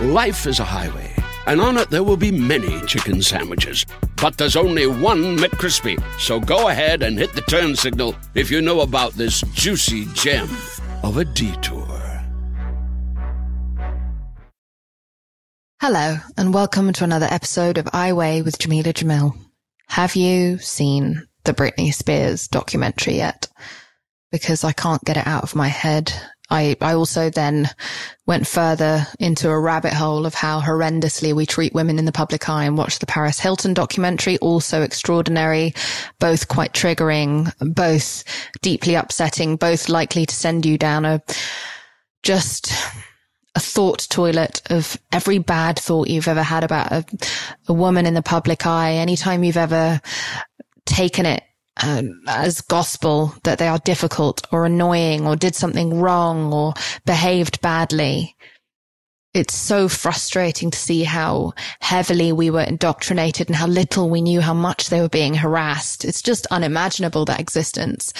[0.00, 1.12] Life is a highway,
[1.48, 3.84] and on it there will be many chicken sandwiches.
[4.22, 6.00] But there's only one McCrispy.
[6.20, 10.48] So go ahead and hit the turn signal if you know about this juicy gem
[11.02, 11.84] of a detour.
[15.80, 19.36] Hello, and welcome to another episode of I Weigh with Jameela Jamil.
[19.88, 23.48] Have you seen the Britney Spears documentary yet?
[24.30, 26.12] Because I can't get it out of my head.
[26.50, 27.68] I, I also then
[28.26, 32.48] went further into a rabbit hole of how horrendously we treat women in the public
[32.48, 35.74] eye and watched the Paris Hilton documentary, also extraordinary,
[36.18, 38.24] both quite triggering, both
[38.62, 41.22] deeply upsetting, both likely to send you down a
[42.22, 42.72] just
[43.54, 47.04] a thought toilet of every bad thought you've ever had about a,
[47.68, 48.92] a woman in the public eye.
[48.92, 50.00] Anytime you've ever
[50.86, 51.42] taken it
[51.82, 57.60] um, as gospel that they are difficult or annoying or did something wrong or behaved
[57.60, 58.36] badly.
[59.34, 64.40] It's so frustrating to see how heavily we were indoctrinated and how little we knew
[64.40, 66.04] how much they were being harassed.
[66.04, 68.12] It's just unimaginable that existence.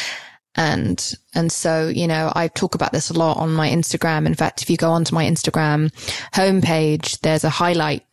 [0.55, 4.27] And, and so, you know, I talk about this a lot on my Instagram.
[4.27, 5.91] In fact, if you go onto my Instagram
[6.34, 8.05] homepage, there's a highlight,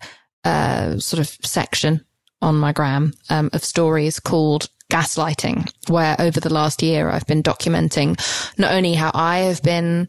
[0.43, 2.05] uh, sort of section
[2.41, 7.43] on my gram, um, of stories called gaslighting, where over the last year, I've been
[7.43, 8.19] documenting
[8.57, 10.07] not only how I have been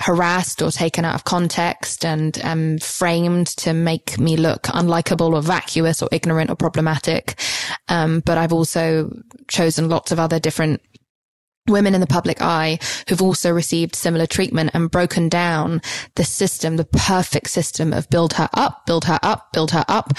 [0.00, 5.40] harassed or taken out of context and um, framed to make me look unlikable or
[5.40, 7.40] vacuous or ignorant or problematic.
[7.88, 9.10] Um, but I've also
[9.48, 10.80] chosen lots of other different
[11.68, 12.78] women in the public eye
[13.08, 15.80] who've also received similar treatment and broken down
[16.16, 20.12] the system, the perfect system of build her up, build her up, build her up,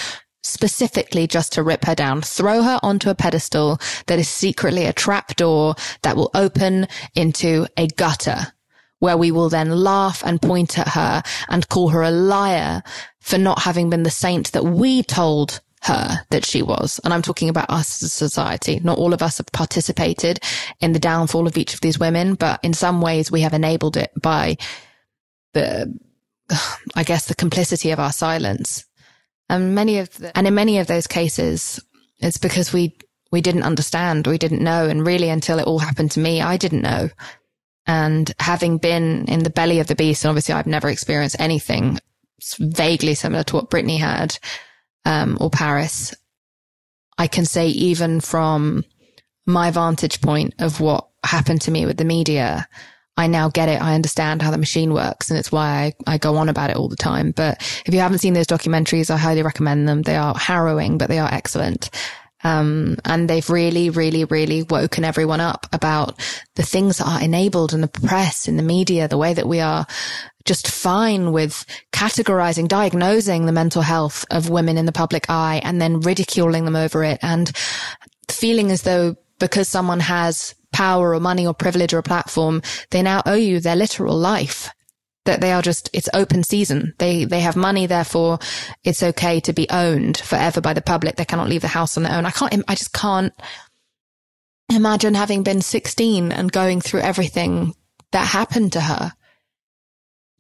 [0.46, 4.94] specifically just to rip her down, throw her onto a pedestal that is secretly a
[4.94, 8.54] trap door that will open into a gutter
[9.00, 12.82] where we will then laugh and point at her and call her a liar
[13.20, 17.00] for not having been the saint that we told her that she was.
[17.04, 18.80] And I'm talking about us as a society.
[18.84, 20.40] Not all of us have participated
[20.80, 23.98] in the downfall of each of these women, but in some ways we have enabled
[23.98, 24.58] it by
[25.54, 25.94] the,
[26.96, 28.86] I guess, the complicity of our silence.
[29.50, 31.80] And many of the, and in many of those cases,
[32.20, 32.98] it's because we,
[33.32, 34.88] we didn't understand, we didn't know.
[34.88, 37.10] And really until it all happened to me, I didn't know.
[37.86, 42.00] And having been in the belly of the beast, and obviously I've never experienced anything
[42.60, 44.38] vaguely similar to what Britney had,
[45.06, 46.14] um, or Paris,
[47.18, 48.84] I can say even from
[49.46, 52.68] my vantage point of what happened to me with the media,
[53.18, 53.82] I now get it.
[53.82, 55.30] I understand how the machine works.
[55.30, 57.32] And it's why I, I go on about it all the time.
[57.32, 60.02] But if you haven't seen those documentaries, I highly recommend them.
[60.02, 61.90] They are harrowing, but they are excellent.
[62.44, 66.20] Um, and they've really, really, really woken everyone up about
[66.56, 69.62] the things that are enabled in the press, in the media, the way that we
[69.62, 69.88] are
[70.44, 75.82] just fine with categorizing, diagnosing the mental health of women in the public eye and
[75.82, 77.52] then ridiculing them over it and
[78.30, 83.02] feeling as though because someone has power or money or privilege or a platform, they
[83.02, 84.70] now owe you their literal life.
[85.24, 86.94] That they are just, it's open season.
[87.00, 87.88] They, they have money.
[87.88, 88.38] Therefore,
[88.84, 91.16] it's okay to be owned forever by the public.
[91.16, 92.26] They cannot leave the house on their own.
[92.26, 93.34] I can't, I just can't
[94.70, 97.74] imagine having been 16 and going through everything
[98.12, 99.14] that happened to her,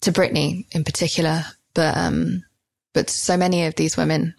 [0.01, 2.43] to Britney in particular, but, um,
[2.93, 4.35] but so many of these women.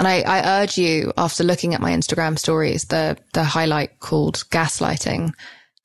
[0.00, 4.36] And I, I urge you after looking at my Instagram stories, the, the highlight called
[4.50, 5.34] gaslighting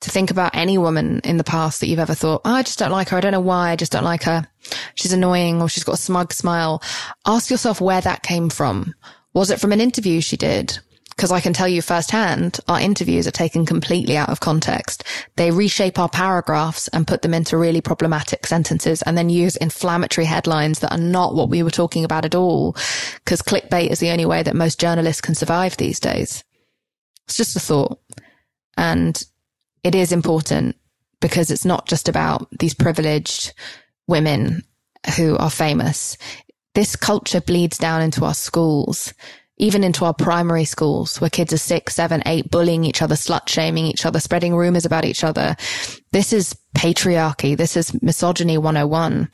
[0.00, 2.78] to think about any woman in the past that you've ever thought, oh, I just
[2.78, 3.18] don't like her.
[3.18, 3.72] I don't know why.
[3.72, 4.48] I just don't like her.
[4.94, 6.82] She's annoying or she's got a smug smile.
[7.26, 8.94] Ask yourself where that came from.
[9.34, 10.78] Was it from an interview she did?
[11.16, 15.02] Because I can tell you firsthand, our interviews are taken completely out of context.
[15.36, 20.26] They reshape our paragraphs and put them into really problematic sentences and then use inflammatory
[20.26, 22.76] headlines that are not what we were talking about at all.
[23.24, 26.44] Because clickbait is the only way that most journalists can survive these days.
[27.24, 27.98] It's just a thought.
[28.76, 29.24] And
[29.82, 30.76] it is important
[31.22, 33.54] because it's not just about these privileged
[34.06, 34.64] women
[35.16, 36.18] who are famous.
[36.74, 39.14] This culture bleeds down into our schools
[39.58, 43.48] even into our primary schools where kids are six, seven, eight, bullying each other, slut
[43.48, 45.56] shaming each other, spreading rumors about each other.
[46.12, 47.56] This is patriarchy.
[47.56, 49.30] This is misogyny 101.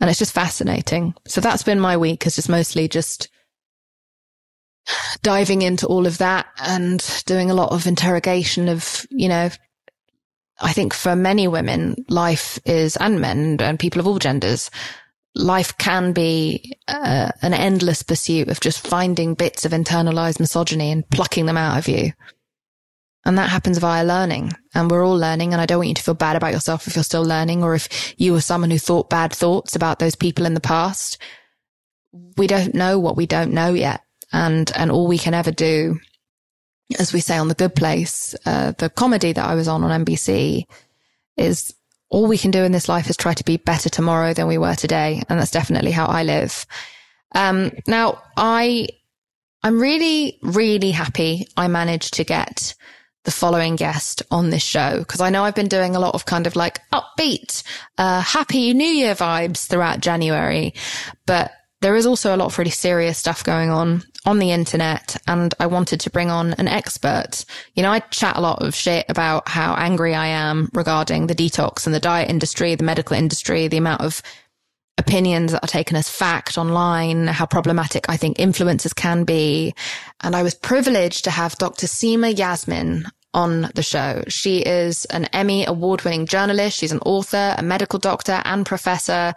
[0.00, 1.14] And it's just fascinating.
[1.26, 3.28] So that's been my week is just mostly just
[5.22, 9.48] diving into all of that and doing a lot of interrogation of, you know,
[10.60, 14.70] I think for many women, life is, and men and people of all genders,
[15.36, 21.08] life can be uh, an endless pursuit of just finding bits of internalized misogyny and
[21.10, 22.12] plucking them out of you.
[23.24, 24.52] And that happens via learning.
[24.74, 25.52] And we're all learning.
[25.52, 27.74] And I don't want you to feel bad about yourself if you're still learning or
[27.74, 31.18] if you were someone who thought bad thoughts about those people in the past.
[32.36, 34.02] We don't know what we don't know yet.
[34.32, 35.98] And, and all we can ever do,
[36.98, 40.04] as we say on the good place, uh, the comedy that I was on on
[40.04, 40.64] NBC
[41.36, 41.74] is
[42.08, 44.58] all we can do in this life is try to be better tomorrow than we
[44.58, 45.22] were today.
[45.28, 46.66] And that's definitely how I live.
[47.34, 48.88] Um, now I,
[49.62, 52.74] I'm really, really happy I managed to get
[53.24, 56.26] the following guest on this show because I know I've been doing a lot of
[56.26, 57.64] kind of like upbeat,
[57.98, 60.74] uh, happy new year vibes throughout January,
[61.26, 61.50] but
[61.80, 65.16] there is also a lot of really serious stuff going on on the internet.
[65.26, 67.44] And I wanted to bring on an expert.
[67.74, 71.34] You know, I chat a lot of shit about how angry I am regarding the
[71.34, 74.22] detox and the diet industry, the medical industry, the amount of
[74.98, 79.74] opinions that are taken as fact online, how problematic I think influencers can be.
[80.22, 81.86] And I was privileged to have Dr.
[81.86, 84.24] Seema Yasmin on the show.
[84.28, 86.78] She is an Emmy award winning journalist.
[86.78, 89.34] She's an author, a medical doctor and professor.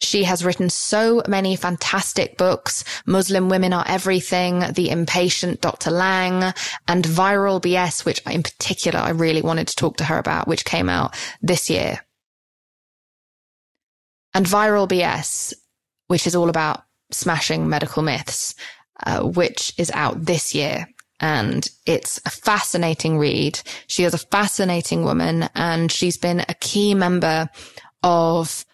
[0.00, 2.84] She has written so many fantastic books.
[3.04, 5.90] Muslim Women Are Everything, The Impatient Dr.
[5.90, 6.54] Lange,
[6.86, 10.64] and Viral BS, which in particular I really wanted to talk to her about, which
[10.64, 12.00] came out this year.
[14.34, 15.52] And Viral BS,
[16.06, 18.54] which is all about smashing medical myths,
[19.04, 20.86] uh, which is out this year.
[21.20, 23.60] And it's a fascinating read.
[23.88, 27.48] She is a fascinating woman and she's been a key member
[28.04, 28.64] of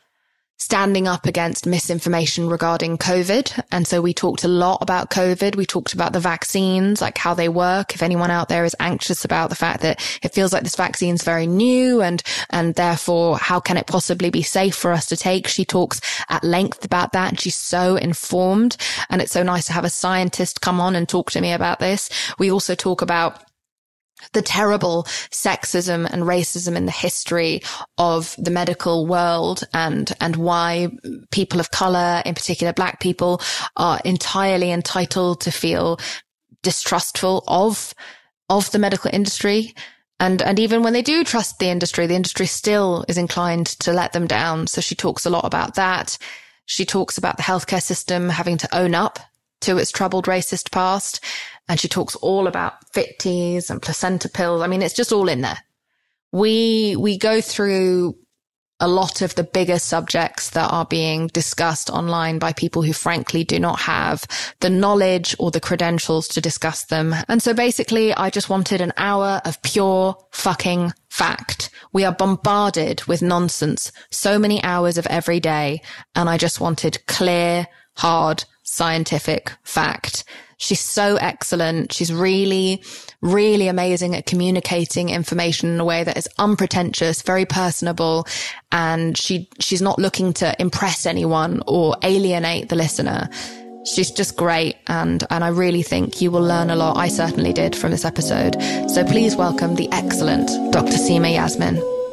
[0.59, 3.63] standing up against misinformation regarding COVID.
[3.73, 5.57] And so we talked a lot about COVID.
[5.57, 7.95] We talked about the vaccines, like how they work.
[7.95, 11.15] If anyone out there is anxious about the fact that it feels like this vaccine
[11.15, 15.17] is very new and, and therefore how can it possibly be safe for us to
[15.17, 15.49] take?
[15.49, 17.31] She talks at length about that.
[17.31, 18.77] And she's so informed.
[19.11, 21.81] And it's so nice to have a scientist come on and talk to me about
[21.81, 22.09] this.
[22.39, 23.44] We also talk about
[24.33, 27.63] the terrible sexism and racism in the history
[27.99, 30.89] of the medical world and, and why
[31.31, 33.41] people of color, in particular black people,
[33.77, 35.99] are entirely entitled to feel
[36.63, 37.95] distrustful of,
[38.49, 39.75] of the medical industry.
[40.21, 43.93] And, and even when they do trust the industry, the industry still is inclined to
[43.93, 44.67] let them down.
[44.67, 46.17] So she talks a lot about that.
[46.67, 49.19] She talks about the healthcare system having to own up
[49.63, 51.21] to its troubled racist past.
[51.69, 54.63] And she talks all about FIT-Ts and placenta pills.
[54.63, 55.59] I mean, it's just all in there.
[56.33, 58.17] We, we go through
[58.81, 63.45] a lot of the bigger subjects that are being discussed online by people who frankly
[63.45, 64.27] do not have
[64.61, 67.15] the knowledge or the credentials to discuss them.
[67.29, 71.71] And so basically I just wanted an hour of pure fucking fact.
[71.93, 75.81] We are bombarded with nonsense so many hours of every day.
[76.17, 80.25] And I just wanted clear, hard, scientific fact.
[80.57, 81.93] She's so excellent.
[81.93, 82.83] She's really,
[83.21, 88.27] really amazing at communicating information in a way that is unpretentious, very personable.
[88.73, 93.29] And she, she's not looking to impress anyone or alienate the listener.
[93.85, 94.77] She's just great.
[94.87, 96.97] And, and I really think you will learn a lot.
[96.97, 98.57] I certainly did from this episode.
[98.91, 100.93] So please welcome the excellent Dr.
[100.93, 102.04] Seema Yasmin.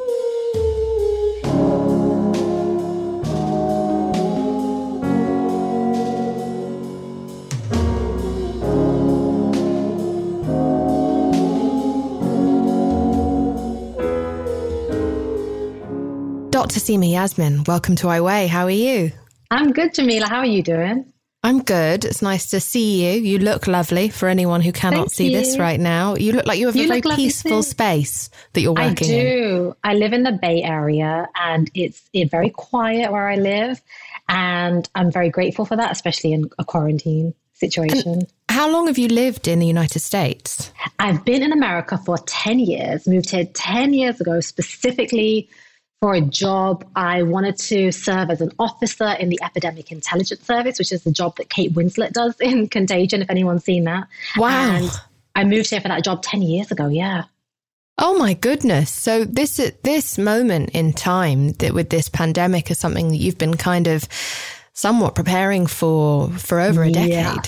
[16.62, 16.78] Dr.
[16.78, 18.46] Seema Yasmin, welcome to I Weigh.
[18.46, 19.10] How are you?
[19.50, 20.28] I'm good, Jameela.
[20.28, 21.12] How are you doing?
[21.42, 22.04] I'm good.
[22.04, 23.20] It's nice to see you.
[23.20, 25.38] You look lovely for anyone who cannot Thank see you.
[25.38, 26.14] this right now.
[26.14, 29.18] You look like you have you a very peaceful space that you're working in.
[29.18, 29.66] I do.
[29.66, 29.74] In.
[29.82, 33.82] I live in the Bay Area and it's, it's very quiet where I live.
[34.28, 38.12] And I'm very grateful for that, especially in a quarantine situation.
[38.12, 40.70] And how long have you lived in the United States?
[41.00, 45.48] I've been in America for 10 years, moved here 10 years ago, specifically
[46.02, 46.84] for a job.
[46.96, 51.12] I wanted to serve as an officer in the Epidemic Intelligence Service, which is the
[51.12, 54.08] job that Kate Winslet does in Contagion, if anyone's seen that.
[54.36, 54.50] Wow.
[54.50, 54.90] And
[55.36, 56.88] I moved here for that job 10 years ago.
[56.88, 57.26] Yeah.
[57.98, 58.90] Oh my goodness.
[58.90, 63.38] So this at this moment in time that with this pandemic is something that you've
[63.38, 64.08] been kind of
[64.72, 67.12] somewhat preparing for for over a decade.
[67.12, 67.42] Yeah.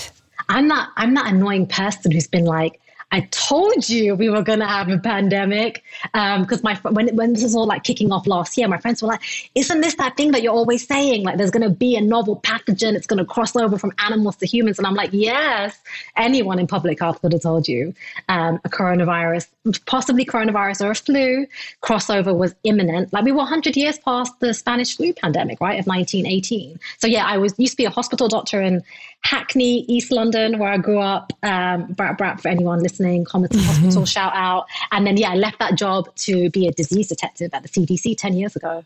[0.47, 2.79] I'm not I'm that annoying person who's been like
[3.11, 5.83] I told you we were going to have a pandemic.
[6.03, 9.01] Because um, my when when this was all like kicking off last year, my friends
[9.01, 9.21] were like,
[9.55, 11.23] "Isn't this that thing that you're always saying?
[11.23, 12.95] Like, there's going to be a novel pathogen.
[12.95, 15.77] It's going to cross over from animals to humans." And I'm like, "Yes,
[16.17, 17.93] anyone in public health could have told you
[18.29, 19.47] um, a coronavirus,
[19.85, 21.47] possibly coronavirus or a flu
[21.81, 23.11] crossover was imminent.
[23.13, 26.79] Like we were 100 years past the Spanish flu pandemic, right, of 1918.
[26.97, 28.83] So yeah, I was used to be a hospital doctor in
[29.25, 31.33] Hackney, East London, where I grew up.
[31.41, 33.83] Um, brat brat for anyone listening, Homerton mm-hmm.
[33.83, 34.67] Hospital, shout out.
[34.91, 38.17] And then, yeah, I left that job to be a disease detective at the CDC
[38.17, 38.83] 10 years ago.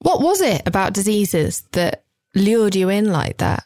[0.00, 3.64] What was it about diseases that lured you in like that?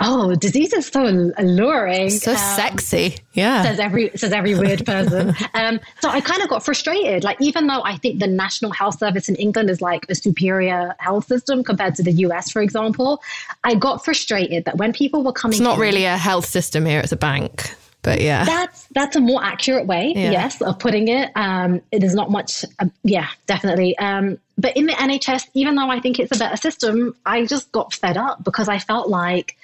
[0.00, 2.10] Oh, disease is so alluring.
[2.10, 3.16] So um, sexy.
[3.32, 3.62] Yeah.
[3.62, 5.34] Says every says every weird person.
[5.54, 7.22] um, so I kind of got frustrated.
[7.22, 10.94] Like even though I think the National Health Service in England is like a superior
[10.98, 13.22] health system compared to the US, for example,
[13.62, 16.84] I got frustrated that when people were coming It's not in, really a health system
[16.84, 17.74] here, it's a bank.
[18.02, 18.44] But yeah.
[18.44, 20.32] That's that's a more accurate way, yeah.
[20.32, 21.30] yes, of putting it.
[21.36, 23.96] Um, it is not much uh, yeah, definitely.
[23.96, 27.72] Um, but in the NHS, even though I think it's a better system, I just
[27.72, 29.56] got fed up because I felt like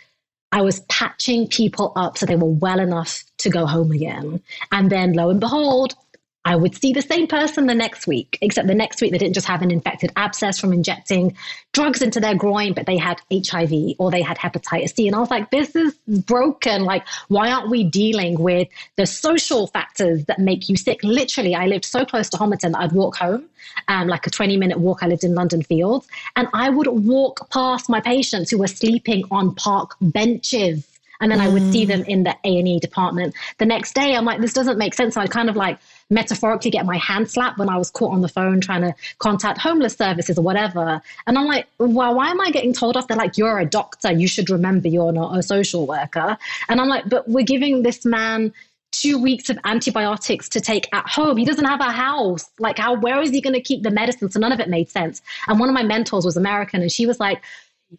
[0.53, 4.43] I was patching people up so they were well enough to go home again.
[4.73, 5.95] And then lo and behold,
[6.45, 9.35] I would see the same person the next week, except the next week they didn't
[9.35, 11.37] just have an infected abscess from injecting
[11.73, 15.07] drugs into their groin, but they had HIV or they had hepatitis C.
[15.07, 16.85] And I was like, this is broken.
[16.85, 21.01] Like, why aren't we dealing with the social factors that make you sick?
[21.03, 23.45] Literally, I lived so close to Homerton that I'd walk home,
[23.89, 25.03] um, like a 20 minute walk.
[25.03, 29.25] I lived in London Fields, and I would walk past my patients who were sleeping
[29.31, 30.87] on park benches
[31.21, 31.41] and then.
[31.41, 31.89] I would see mm.
[31.89, 34.15] them in the A and E department the next day.
[34.15, 35.15] I'm like, this doesn't make sense.
[35.15, 35.79] So I kind of like
[36.11, 39.59] metaphorically get my hand slapped when I was caught on the phone trying to contact
[39.59, 41.01] homeless services or whatever.
[41.27, 43.09] And I'm like, well, why am I getting told off?
[43.09, 44.13] They're like, you're a doctor.
[44.13, 46.37] You should remember you're not a social worker.
[46.69, 48.53] And I'm like, but we're giving this man
[48.93, 51.37] two weeks of antibiotics to take at home.
[51.37, 52.51] He doesn't have a house.
[52.59, 54.31] Like, how, where is he going to keep the medicine?
[54.31, 55.23] So none of it made sense.
[55.47, 57.41] And one of my mentors was American and she was like,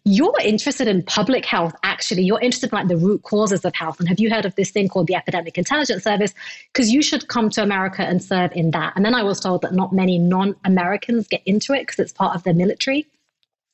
[0.04, 2.22] you're interested in public health actually.
[2.22, 4.00] You're interested in like the root causes of health.
[4.00, 6.34] And have you heard of this thing called the epidemic intelligence service?
[6.72, 8.94] Because you should come to america and serve in that.
[8.96, 12.34] And then i was told that not many non-americans get into it because it's part
[12.34, 13.06] of the military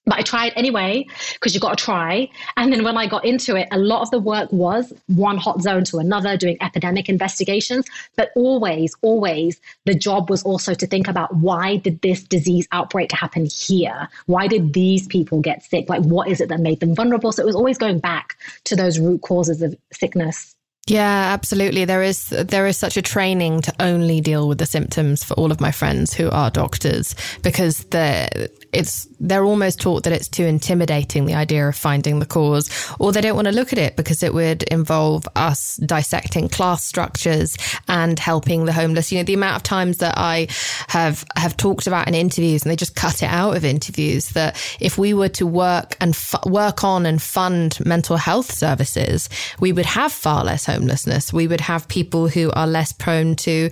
[0.09, 2.29] but I tried anyway because you've got to try.
[2.57, 5.61] And then when I got into it, a lot of the work was one hot
[5.61, 7.87] zone to another, doing epidemic investigations.
[8.17, 13.13] But always, always, the job was also to think about why did this disease outbreak
[13.13, 14.09] happen here?
[14.27, 15.89] Why did these people get sick?
[15.89, 17.31] Like, what is it that made them vulnerable?
[17.33, 20.57] So it was always going back to those root causes of sickness.
[20.89, 21.85] Yeah, absolutely.
[21.85, 25.53] There is there is such a training to only deal with the symptoms for all
[25.53, 30.45] of my friends who are doctors because the it's they're almost taught that it's too
[30.45, 33.97] intimidating the idea of finding the cause or they don't want to look at it
[33.97, 37.57] because it would involve us dissecting class structures
[37.89, 39.11] and helping the homeless.
[39.11, 40.47] You know the amount of times that i
[40.89, 44.57] have have talked about in interviews and they just cut it out of interviews that
[44.81, 49.29] if we were to work and f- work on and fund mental health services
[49.61, 51.33] we would have far less homelessness.
[51.33, 53.71] We would have people who are less prone to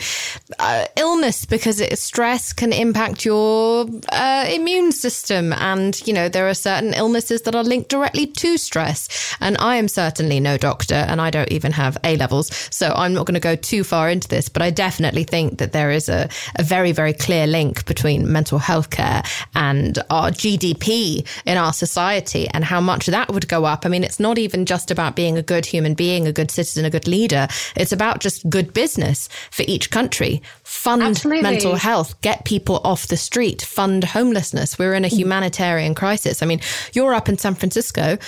[0.58, 5.52] uh, illness because it, stress can impact your uh, immune system.
[5.52, 9.36] And, you know, there are certain illnesses that are linked directly to stress.
[9.40, 12.54] And I am certainly no doctor and I don't even have A levels.
[12.70, 15.72] So I'm not going to go too far into this, but I definitely think that
[15.72, 19.22] there is a, a very, very clear link between mental health care
[19.54, 23.86] and our GDP in our society and how much that would go up.
[23.86, 26.84] I mean, it's not even just about being a good human being, a good citizen,
[26.84, 27.48] a good leader.
[27.76, 30.42] It's about just good business for each country.
[30.66, 31.42] Fund Absolutely.
[31.42, 34.76] mental health, get people off the street, fund homelessness.
[34.76, 35.16] We're in a mm.
[35.16, 36.42] humanitarian crisis.
[36.42, 36.60] I mean,
[36.92, 38.18] you're up in San Francisco.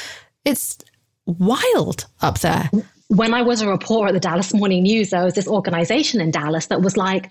[0.44, 0.78] It's
[1.26, 2.70] wild up there.
[3.08, 6.30] When I was a reporter at the Dallas Morning News, there was this organization in
[6.30, 7.28] Dallas that was like,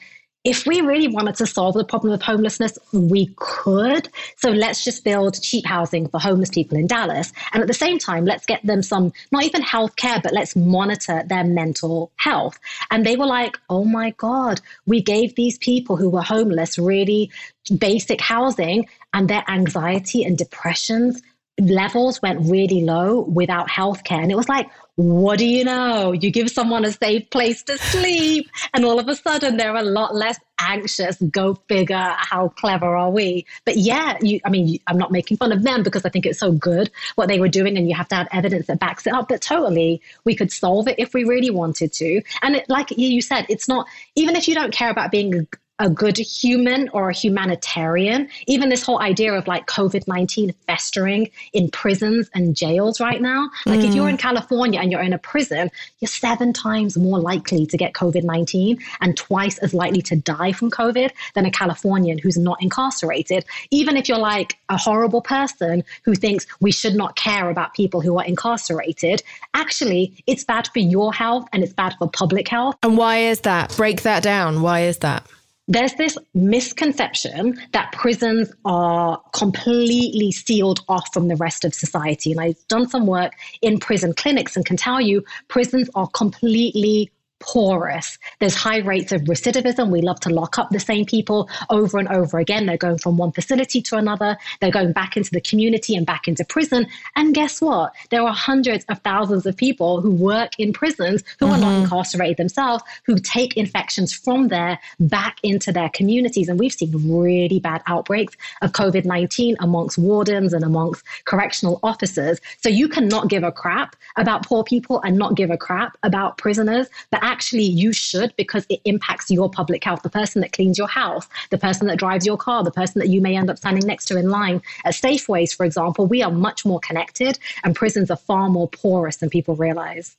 [0.48, 4.08] if we really wanted to solve the problem of homelessness, we could.
[4.38, 7.34] So let's just build cheap housing for homeless people in Dallas.
[7.52, 10.56] And at the same time, let's get them some, not even health care, but let's
[10.56, 12.58] monitor their mental health.
[12.92, 17.30] And they were like, oh my God, we gave these people who were homeless really
[17.78, 21.22] basic housing and their anxiety and depressions
[21.60, 24.22] levels went really low without healthcare.
[24.22, 26.12] And it was like, what do you know?
[26.12, 29.84] You give someone a safe place to sleep, and all of a sudden they're a
[29.84, 31.18] lot less anxious.
[31.18, 32.16] Go figure.
[32.18, 33.46] How clever are we?
[33.64, 36.40] But yeah, you, I mean, I'm not making fun of them because I think it's
[36.40, 39.14] so good what they were doing, and you have to have evidence that backs it
[39.14, 39.30] up.
[39.30, 42.24] But totally, we could solve it if we really wanted to.
[42.42, 43.86] And it, like you said, it's not
[44.16, 45.48] even if you don't care about being
[45.80, 48.30] a good human or a humanitarian.
[48.48, 53.50] Even this whole idea of like COVID 19 festering in prisons and jails right now.
[53.66, 53.88] Like, mm.
[53.88, 55.70] if you're in California and you're in a prison,
[56.00, 60.52] you're seven times more likely to get COVID 19 and twice as likely to die
[60.52, 63.46] from COVID than a Californian who's not incarcerated.
[63.72, 68.02] Even if you're like a horrible person who thinks we should not care about people
[68.02, 69.22] who are incarcerated,
[69.54, 72.76] actually, it's bad for your health and it's bad for public health.
[72.84, 73.76] And why is that?
[73.78, 74.62] Break that down.
[74.62, 75.28] Why is that?
[75.68, 82.32] There's this misconception that prisons are completely sealed off from the rest of society.
[82.32, 87.12] And I've done some work in prison clinics and can tell you prisons are completely
[87.40, 88.18] porous.
[88.40, 89.90] There's high rates of recidivism.
[89.90, 92.66] We love to lock up the same people over and over again.
[92.66, 94.38] They're going from one facility to another.
[94.60, 96.88] They're going back into the community and back into prison.
[97.16, 97.94] And guess what?
[98.10, 101.56] There are hundreds of thousands of people who work in prisons who mm-hmm.
[101.56, 101.84] are not mm-hmm.
[101.84, 106.50] incarcerated themselves, who take infections from there back into their communities.
[106.50, 112.40] And we've seen really bad outbreaks of COVID 19 amongst wardens and amongst correctional officers.
[112.62, 116.38] So you cannot give a crap about poor people and not give a crap about
[116.38, 116.88] prisoners.
[117.12, 120.02] But actually you should because it impacts your public health.
[120.02, 123.10] The person that cleans your house, the person that drives your car, the person that
[123.10, 126.32] you may end up standing next to in line at Safeways, for example, we are
[126.32, 130.16] much more connected and prisons are far more porous than people realize.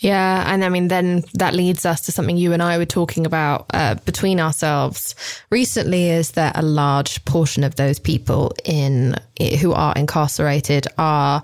[0.00, 0.44] Yeah.
[0.52, 3.66] And I mean, then that leads us to something you and I were talking about
[3.72, 5.14] uh, between ourselves
[5.50, 9.16] recently is that a large portion of those people in
[9.60, 11.42] who are incarcerated are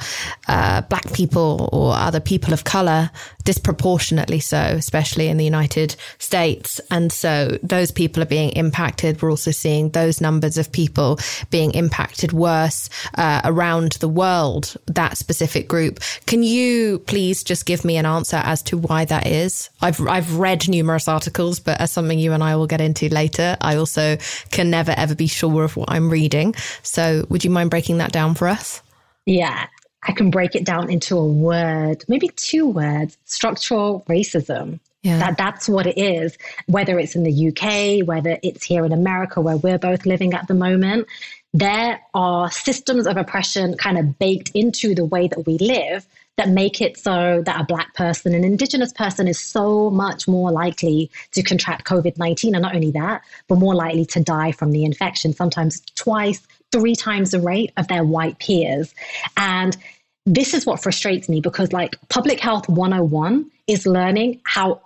[0.49, 3.11] uh, black people or other people of color,
[3.45, 6.81] disproportionately so, especially in the United States.
[6.91, 9.21] And so those people are being impacted.
[9.21, 11.19] We're also seeing those numbers of people
[11.51, 16.01] being impacted worse uh, around the world, that specific group.
[16.27, 19.71] Can you please just give me an answer as to why that is?
[19.81, 23.57] I've, I've read numerous articles, but as something you and I will get into later,
[23.61, 24.17] I also
[24.51, 26.55] can never ever be sure of what I'm reading.
[26.83, 28.83] So would you mind breaking that down for us?
[29.27, 29.67] Yeah,
[30.03, 34.81] I can break it down into a word, maybe two words structural racism.
[35.03, 35.19] Yeah.
[35.19, 39.41] That that's what it is, whether it's in the UK, whether it's here in America
[39.41, 41.09] where we're both living at the moment.
[41.53, 46.07] There are systems of oppression kind of baked into the way that we live
[46.39, 50.51] that make it so that a black person, an indigenous person is so much more
[50.51, 52.55] likely to contract COVID 19.
[52.55, 56.41] And not only that, but more likely to die from the infection, sometimes twice,
[56.71, 58.95] three times the rate of their white peers.
[59.37, 59.77] And
[60.25, 64.81] this is what frustrates me because, like, public health 101 is learning how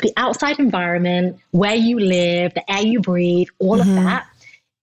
[0.00, 3.98] the outside environment, where you live, the air you breathe, all mm-hmm.
[3.98, 4.26] of that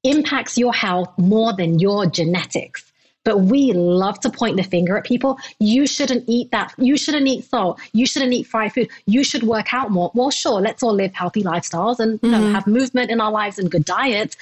[0.04, 2.91] impacts your health more than your genetics.
[3.24, 5.38] But we love to point the finger at people.
[5.60, 6.74] You shouldn't eat that.
[6.78, 7.80] You shouldn't eat salt.
[7.94, 8.90] You shouldn't eat fried food.
[9.06, 10.12] You should work out more.
[10.14, 12.54] Well, sure, let's all live healthy lifestyles and you know, mm-hmm.
[12.56, 14.36] have movement in our lives and good diets.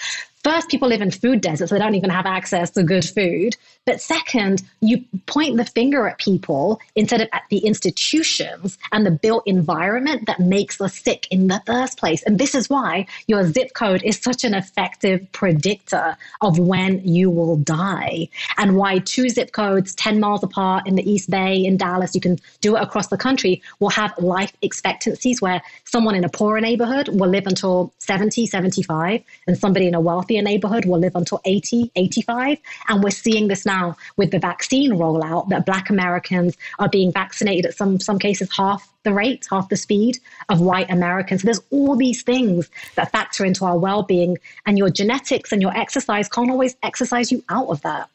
[0.44, 3.58] First, people live in food deserts, so they don't even have access to good food.
[3.90, 9.10] But second, you point the finger at people instead of at the institutions and the
[9.10, 12.22] built environment that makes us sick in the first place.
[12.22, 17.32] And this is why your zip code is such an effective predictor of when you
[17.32, 21.76] will die and why two zip codes 10 miles apart in the East Bay in
[21.76, 26.24] Dallas, you can do it across the country, will have life expectancies where someone in
[26.24, 31.00] a poorer neighborhood will live until 70, 75, and somebody in a wealthier neighborhood will
[31.00, 32.60] live until 80, 85.
[32.88, 33.79] And we're seeing this now
[34.18, 38.92] with the vaccine rollout that Black Americans are being vaccinated at some, some cases half
[39.04, 40.18] the rate, half the speed
[40.50, 41.42] of white Americans.
[41.42, 45.62] So there's all these things that factor into our well being, and your genetics and
[45.62, 48.10] your exercise can't always exercise you out of that.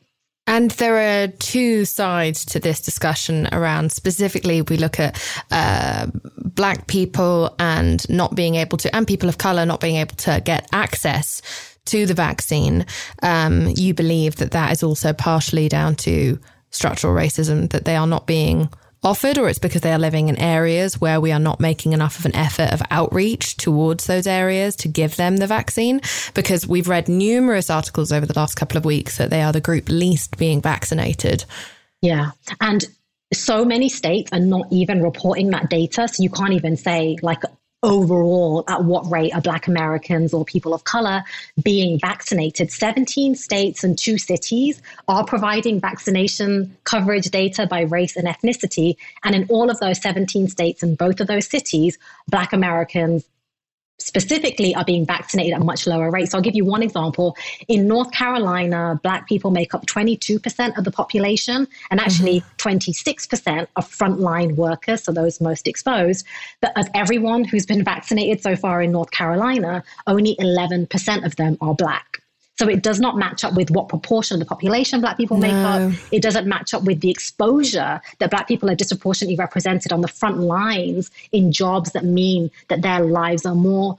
[0.47, 5.19] And there are two sides to this discussion around specifically, we look at
[5.51, 10.17] uh, black people and not being able to, and people of color not being able
[10.17, 11.41] to get access
[11.87, 12.87] to the vaccine,
[13.23, 16.39] um, you believe that that is also partially down to
[16.71, 18.69] structural racism, that they are not being
[19.03, 22.19] offered, or it's because they are living in areas where we are not making enough
[22.19, 26.01] of an effort of outreach towards those areas to give them the vaccine.
[26.33, 29.61] Because we've read numerous articles over the last couple of weeks that they are the
[29.61, 31.45] group least being vaccinated.
[32.01, 32.31] Yeah.
[32.61, 32.85] And
[33.33, 36.09] so many states are not even reporting that data.
[36.09, 37.43] So you can't even say, like,
[37.85, 41.23] overall at what rate are Black Americans or people of color
[41.63, 42.73] being vaccinated.
[42.73, 48.97] 17 states and two cities are providing vaccination coverage data by race and ethnicity.
[49.23, 53.25] And in all of those 17 states and both of those cities, Black Americans
[53.99, 56.33] specifically are being vaccinated at much lower rates.
[56.33, 57.37] So I'll give you one example.
[57.69, 62.69] In North Carolina, Black people make up 22% of the population and actually mm-hmm.
[62.69, 66.27] 26% of frontline workers, so those most exposed.
[66.61, 71.57] But of everyone who's been vaccinated so far in North Carolina, only 11% of them
[71.61, 72.24] are Black.
[72.57, 75.53] So it does not match up with what proportion of the population Black people make
[75.53, 75.93] up.
[76.13, 80.09] It doesn't match up with the exposure that Black people are disproportionately represented on the
[80.09, 83.99] front lines in jobs that mean that their lives are more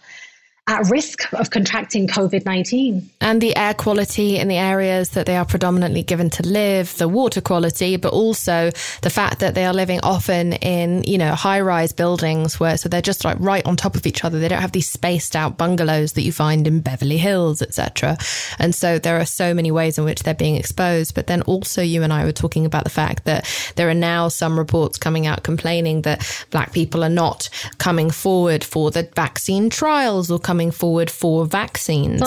[0.68, 3.08] at risk of contracting COVID 19.
[3.22, 7.08] And the air quality in the areas that they are predominantly given to live, the
[7.08, 11.62] water quality, but also the fact that they are living often in, you know, high
[11.62, 14.40] rise buildings where so they're just like right on top of each other.
[14.40, 18.18] They don't have these spaced out bungalows that you find in Beverly Hills, etc.
[18.58, 21.14] And so there are so many ways in which they're being exposed.
[21.14, 24.30] But then also, you and I were talking about the fact that there are now
[24.30, 29.70] some reports coming out complaining that black people are not coming forward for the vaccine
[29.70, 32.22] trials or coming coming forward for vaccines.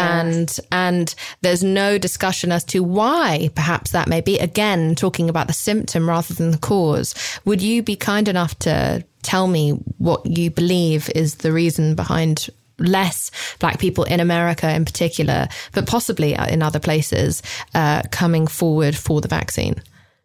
[0.00, 4.36] And and there's no discussion as to why perhaps that may be.
[4.40, 7.14] Again, talking about the symptom rather than the cause.
[7.44, 12.50] Would you be kind enough to tell me what you believe is the reason behind
[12.80, 17.42] less black people in America in particular, but possibly in other places,
[17.74, 19.76] uh, coming forward for the vaccine?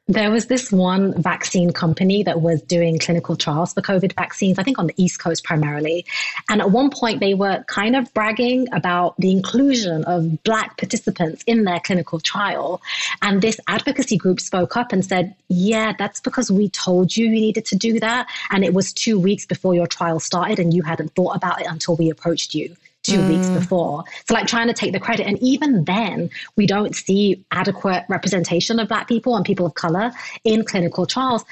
[0.08, 4.64] There was this one vaccine company that was doing clinical trials for COVID vaccines, I
[4.64, 6.06] think on the East Coast primarily.
[6.50, 11.42] And at one point, they were kind of bragging about the inclusion of Black participants
[11.48, 12.82] in their clinical trial.
[13.22, 17.32] And this advocacy group spoke up and said, Yeah, that's because we told you you
[17.32, 18.28] needed to do that.
[18.52, 21.68] And it was two weeks before your trial started, and you hadn't thought about it
[21.68, 23.30] until we approached you two mm.
[23.30, 24.04] weeks before.
[24.28, 25.28] So, like trying to take the credit.
[25.28, 30.12] And even then, we don't see adequate representation of Black people and people of color
[30.44, 31.46] in clinical trials.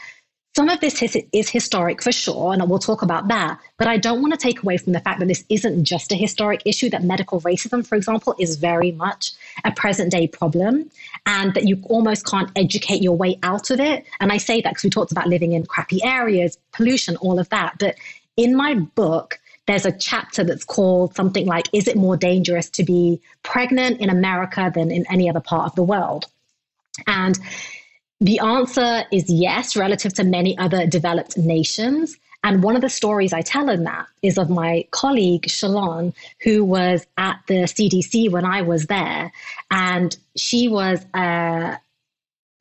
[0.53, 3.57] Some of this is, is, historic for sure, and we'll talk about that.
[3.77, 6.15] But I don't want to take away from the fact that this isn't just a
[6.15, 9.31] historic issue, that medical racism, for example, is very much
[9.63, 10.91] a present day problem,
[11.25, 14.05] and that you almost can't educate your way out of it.
[14.19, 17.47] And I say that because we talked about living in crappy areas, pollution, all of
[17.47, 17.75] that.
[17.79, 17.95] But
[18.35, 22.83] in my book, there's a chapter that's called something like, Is it more dangerous to
[22.83, 26.25] be pregnant in America than in any other part of the world?
[27.07, 27.37] And
[28.19, 32.17] the answer is yes, relative to many other developed nations.
[32.43, 36.63] And one of the stories I tell in that is of my colleague, Shalon, who
[36.63, 39.31] was at the CDC when I was there.
[39.69, 41.77] And she was a,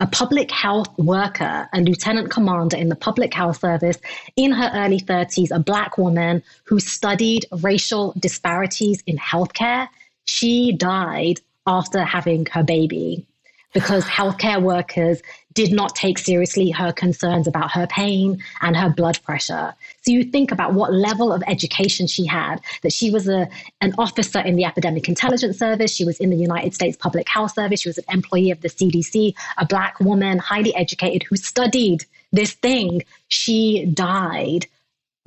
[0.01, 3.99] a public health worker, a lieutenant commander in the public health service
[4.35, 9.89] in her early 30s, a black woman who studied racial disparities in healthcare.
[10.25, 13.27] She died after having her baby
[13.75, 15.21] because healthcare workers
[15.53, 19.75] did not take seriously her concerns about her pain and her blood pressure.
[20.03, 23.49] So you think about what level of education she had, that she was a,
[23.81, 27.55] an officer in the Epidemic Intelligence Service, she was in the United States Public Health
[27.55, 32.05] Service, she was an employee of the CDC, a black woman, highly educated, who studied
[32.33, 33.03] this thing.
[33.29, 34.67] She died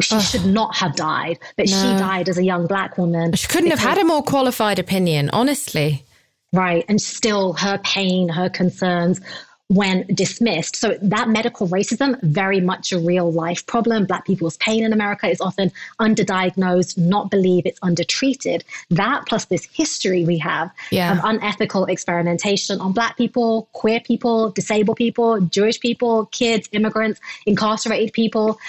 [0.01, 0.21] she Ugh.
[0.23, 1.75] should not have died, but no.
[1.75, 3.33] she died as a young black woman.
[3.33, 6.03] She couldn't have had a more qualified opinion, honestly.
[6.51, 6.83] Right.
[6.89, 9.21] And still, her pain, her concerns
[9.69, 10.75] when dismissed.
[10.75, 14.05] So that medical racism, very much a real life problem.
[14.05, 18.63] Black people's pain in America is often underdiagnosed, not believed it's undertreated.
[18.89, 21.13] That plus this history we have yeah.
[21.13, 28.13] of unethical experimentation on black people, queer people, disabled people, Jewish people, kids, immigrants, incarcerated
[28.13, 28.59] people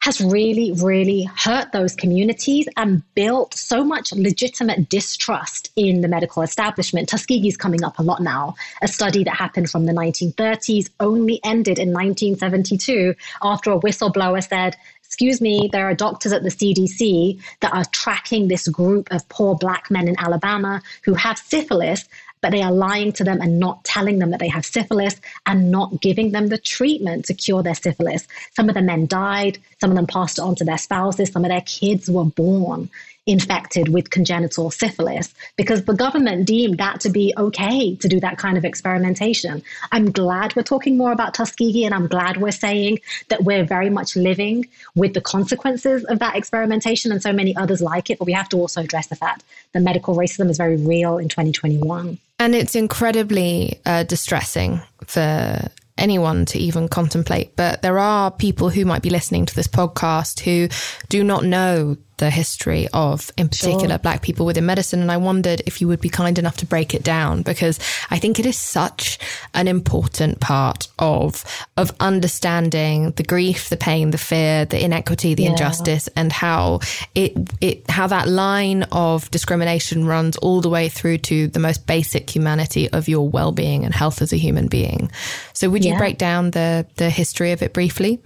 [0.00, 6.42] has really, really hurt those communities and built so much legitimate distrust in the medical
[6.42, 7.08] establishment.
[7.08, 8.54] Tuskegee is coming up a lot now.
[8.82, 14.76] A study that happened from the 1930s only ended in 1972 after a whistleblower said,
[15.04, 19.56] Excuse me, there are doctors at the CDC that are tracking this group of poor
[19.56, 22.08] black men in Alabama who have syphilis
[22.40, 25.70] but they are lying to them and not telling them that they have syphilis and
[25.70, 28.26] not giving them the treatment to cure their syphilis.
[28.54, 31.44] Some of the men died, some of them passed it on to their spouses, some
[31.44, 32.90] of their kids were born
[33.26, 38.38] infected with congenital syphilis because the government deemed that to be okay to do that
[38.38, 39.62] kind of experimentation.
[39.92, 42.98] I'm glad we're talking more about Tuskegee and I'm glad we're saying
[43.28, 47.80] that we're very much living with the consequences of that experimentation and so many others
[47.80, 48.18] like it.
[48.18, 51.28] But we have to also address the fact that medical racism is very real in
[51.28, 52.18] 2021.
[52.40, 57.54] And it's incredibly uh, distressing for anyone to even contemplate.
[57.54, 60.68] But there are people who might be listening to this podcast who
[61.10, 63.98] do not know the history of, in particular, sure.
[63.98, 65.00] Black people within medicine.
[65.00, 67.80] And I wondered if you would be kind enough to break it down because
[68.10, 69.18] I think it is such
[69.54, 71.44] an important part of
[71.76, 75.50] of understanding the grief, the pain, the fear, the inequity, the yeah.
[75.50, 76.80] injustice, and how
[77.14, 81.86] it it how that line of discrimination runs all the way through to the most
[81.86, 85.10] basic humanity of your well being and health as a human being.
[85.54, 85.98] So, would you yeah.
[85.98, 88.20] break down the the history of it briefly?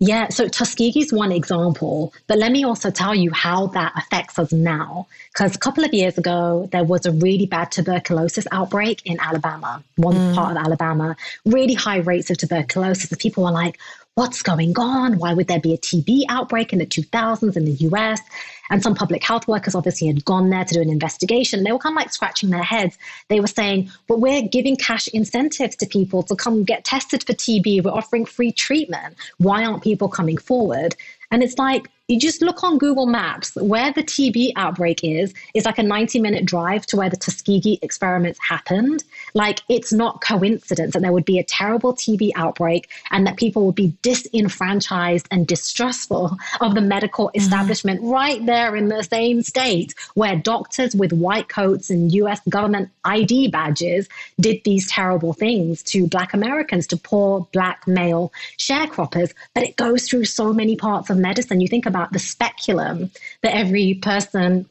[0.00, 4.38] Yeah, so Tuskegee is one example, but let me also tell you how that affects
[4.38, 5.08] us now.
[5.32, 9.82] Because a couple of years ago, there was a really bad tuberculosis outbreak in Alabama,
[9.96, 10.34] one mm.
[10.36, 13.10] part of Alabama, really high rates of tuberculosis.
[13.10, 13.76] And people were like,
[14.18, 15.16] what's going on?
[15.20, 18.20] Why would there be a TB outbreak in the 2000s in the US?
[18.68, 21.62] And some public health workers obviously had gone there to do an investigation.
[21.62, 22.98] They were kind of like scratching their heads.
[23.28, 27.32] They were saying, but we're giving cash incentives to people to come get tested for
[27.32, 27.84] TB.
[27.84, 29.14] We're offering free treatment.
[29.36, 30.96] Why aren't people coming forward?
[31.30, 35.66] And it's like, you just look on Google Maps where the TB outbreak is, is
[35.66, 39.04] like a 90 minute drive to where the Tuskegee experiments happened.
[39.34, 43.66] Like it's not coincidence that there would be a terrible TB outbreak and that people
[43.66, 47.40] would be disenfranchised and distrustful of the medical mm-hmm.
[47.40, 52.90] establishment right there in the same state where doctors with white coats and US government
[53.04, 54.08] ID badges
[54.40, 59.32] did these terrible things to Black Americans, to poor Black male sharecroppers.
[59.54, 61.60] But it goes through so many parts of medicine.
[61.60, 63.10] You think about the speculum
[63.42, 64.68] that every person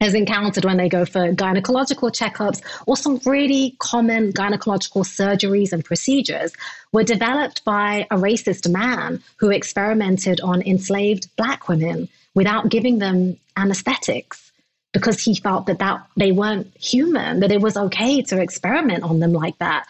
[0.00, 5.84] has encountered when they go for gynecological checkups or some really common gynecological surgeries and
[5.84, 6.52] procedures
[6.92, 13.36] were developed by a racist man who experimented on enslaved black women without giving them
[13.56, 14.50] anesthetics
[14.92, 19.20] because he felt that, that they weren't human, that it was okay to experiment on
[19.20, 19.86] them like that.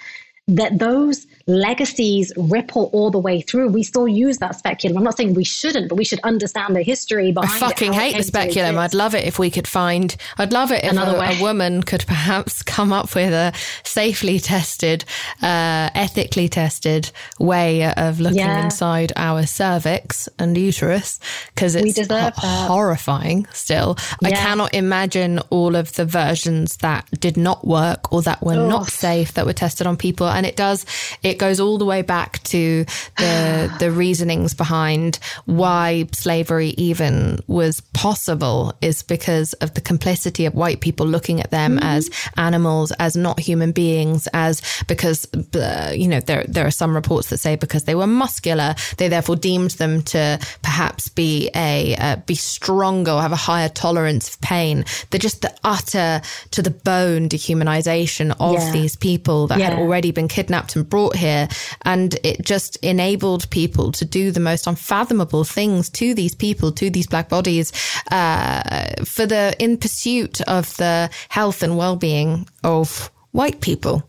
[0.57, 3.69] That those legacies ripple all the way through.
[3.69, 4.97] We still use that speculum.
[4.97, 8.01] I'm not saying we shouldn't, but we should understand the history behind I fucking it,
[8.01, 8.79] hate the speculum.
[8.79, 12.05] I'd love it if we could find, I'd love it if a, a, woman could
[12.07, 13.53] perhaps come up with a
[13.85, 15.05] safely tested,
[15.43, 18.65] uh, ethically tested way of looking yeah.
[18.65, 21.19] inside our cervix and uterus
[21.55, 21.99] because it's
[22.37, 23.97] horrifying still.
[24.23, 24.29] Yeah.
[24.29, 28.69] I cannot imagine all of the versions that did not work or that were Ugh.
[28.69, 30.27] not safe that were tested on people.
[30.41, 30.87] And it does,
[31.23, 32.87] it goes all the way back to
[33.19, 40.55] the the reasonings behind why slavery even was possible is because of the complicity of
[40.55, 41.85] white people looking at them mm-hmm.
[41.85, 46.95] as animals, as not human beings, as because uh, you know there there are some
[46.95, 51.97] reports that say because they were muscular, they therefore deemed them to perhaps be a
[51.97, 54.87] uh, be stronger or have a higher tolerance of pain.
[55.11, 56.23] They're just the utter
[56.53, 58.73] to the bone dehumanization of yeah.
[58.73, 59.71] these people that yeah.
[59.71, 61.49] had already been kidnapped and brought here.
[61.83, 66.91] And it just enabled people to do the most unfathomable things to these people, to
[66.91, 67.73] these black bodies,
[68.11, 74.03] uh, for the, in pursuit of the health and well-being of white people.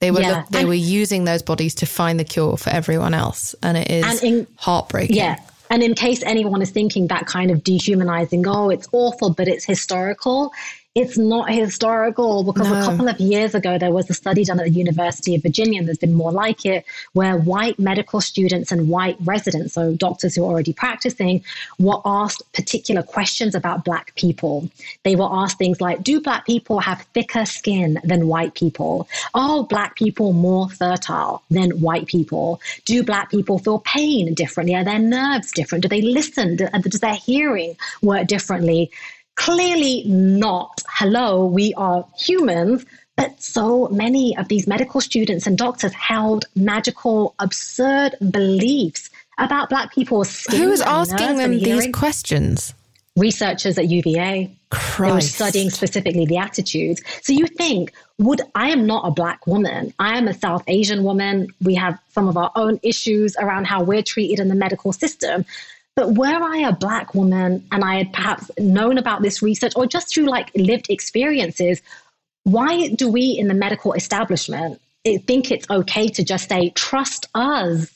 [0.00, 0.44] They were yeah.
[0.50, 3.90] they and, were using those bodies to find the cure for everyone else, and it
[3.90, 5.16] is and in, heartbreaking.
[5.16, 5.40] Yeah,
[5.70, 9.64] and in case anyone is thinking that kind of dehumanizing, oh, it's awful, but it's
[9.64, 10.52] historical
[10.96, 12.80] it's not historical because no.
[12.80, 15.78] a couple of years ago there was a study done at the University of Virginia,
[15.78, 20.34] and there's been more like it, where white medical students and white residents, so doctors
[20.34, 21.44] who are already practicing,
[21.78, 24.70] were asked particular questions about Black people.
[25.02, 29.06] They were asked things like Do Black people have thicker skin than white people?
[29.34, 32.58] Are Black people more fertile than white people?
[32.86, 34.74] Do Black people feel pain differently?
[34.74, 35.82] Are their nerves different?
[35.82, 36.56] Do they listen?
[36.56, 38.90] Does their hearing work differently?
[39.36, 40.82] Clearly not.
[40.88, 42.84] Hello, we are humans.
[43.16, 49.92] But so many of these medical students and doctors held magical, absurd beliefs about Black
[49.92, 50.60] people's skin.
[50.60, 52.74] Who was asking them these questions?
[53.16, 54.54] Researchers at UVA.
[54.70, 54.98] Christ.
[54.98, 57.00] They were studying specifically the attitudes.
[57.22, 59.94] So you think, would I am not a black woman.
[59.98, 61.48] I am a South Asian woman.
[61.62, 65.44] We have some of our own issues around how we're treated in the medical system.
[65.96, 69.86] But were I a black woman and I had perhaps known about this research or
[69.86, 71.80] just through like lived experiences,
[72.44, 74.78] why do we in the medical establishment
[75.24, 77.90] think it's okay to just say, trust us,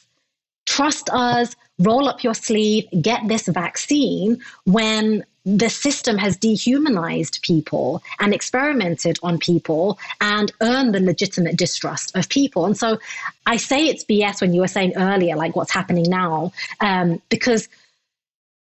[0.64, 8.02] trust us, roll up your sleeve, get this vaccine when the system has dehumanized people
[8.18, 12.66] and experimented on people and earned the legitimate distrust of people.
[12.66, 12.98] And so
[13.46, 17.68] I say it's BS when you were saying earlier, like what's happening now, um, because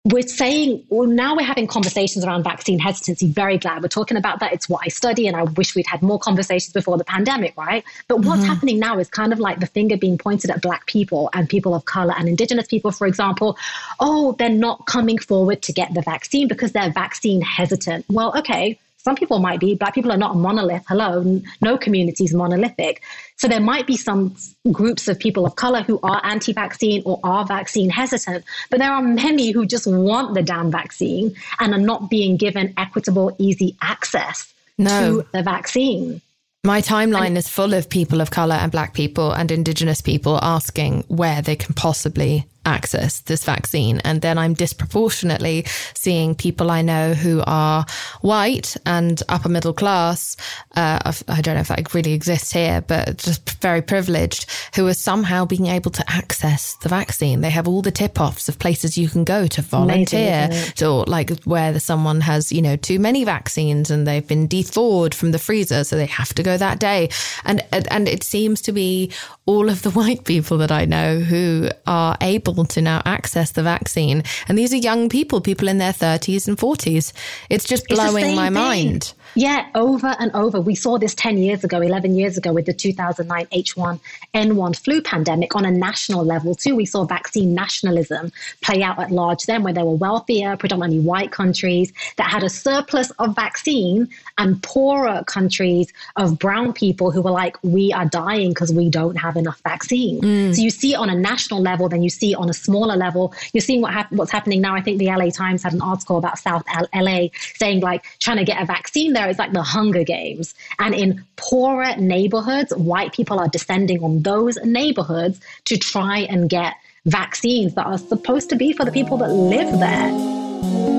[0.05, 3.27] we're saying, well, now we're having conversations around vaccine hesitancy.
[3.27, 4.53] Very glad we're talking about that.
[4.53, 7.83] It's what I study, and I wish we'd had more conversations before the pandemic, right?
[8.07, 8.49] But what's mm-hmm.
[8.49, 11.75] happening now is kind of like the finger being pointed at Black people and people
[11.75, 13.57] of color and Indigenous people, for example.
[13.99, 18.05] Oh, they're not coming forward to get the vaccine because they're vaccine hesitant.
[18.09, 19.75] Well, okay, some people might be.
[19.75, 20.83] Black people are not a monolith.
[20.87, 23.01] Hello, no community is monolithic.
[23.37, 24.35] So there might be some
[24.71, 28.91] groups of people of color who are anti vaccine or are vaccine hesitant, but there
[28.91, 33.77] are many who just want the damn vaccine and are not being given equitable, easy
[33.81, 35.21] access no.
[35.21, 36.21] to the vaccine.
[36.65, 41.05] My timeline is full of people of color and black people and indigenous people asking
[41.07, 43.99] where they can possibly access this vaccine.
[44.05, 47.85] And then I'm disproportionately seeing people I know who are
[48.21, 50.37] white and upper middle class.
[50.75, 54.93] Uh, I don't know if that really exists here, but just very privileged who are
[54.93, 57.41] somehow being able to access the vaccine.
[57.41, 60.49] They have all the tip offs of places you can go to volunteer
[60.81, 65.31] or like where someone has, you know, too many vaccines and they've been thawed from
[65.31, 65.83] the freezer.
[65.83, 67.09] So they have to go that day.
[67.45, 69.11] And, and it seems to be
[69.49, 73.63] all of the white people that I know who are able to now access the
[73.63, 74.21] vaccine.
[74.47, 77.13] And these are young people, people in their 30s and 40s.
[77.49, 78.53] It's just blowing it's my thing.
[78.53, 79.13] mind.
[79.35, 80.59] Yeah, over and over.
[80.59, 85.55] We saw this 10 years ago, 11 years ago with the 2009 H1N1 flu pandemic
[85.55, 86.75] on a national level, too.
[86.75, 91.31] We saw vaccine nationalism play out at large then, where there were wealthier, predominantly white
[91.31, 97.31] countries that had a surplus of vaccine and poorer countries of brown people who were
[97.31, 100.21] like, we are dying because we don't have enough vaccine.
[100.21, 100.55] Mm.
[100.55, 102.95] So you see it on a national level, then you see it on a smaller
[102.95, 103.33] level.
[103.53, 104.75] You're seeing what hap- what's happening now.
[104.75, 108.37] I think the LA Times had an article about South L- LA saying, like, trying
[108.37, 110.53] to get a vaccine is like the Hunger Games.
[110.77, 116.75] And in poorer neighborhoods, white people are descending on those neighborhoods to try and get
[117.05, 120.98] vaccines that are supposed to be for the people that live there.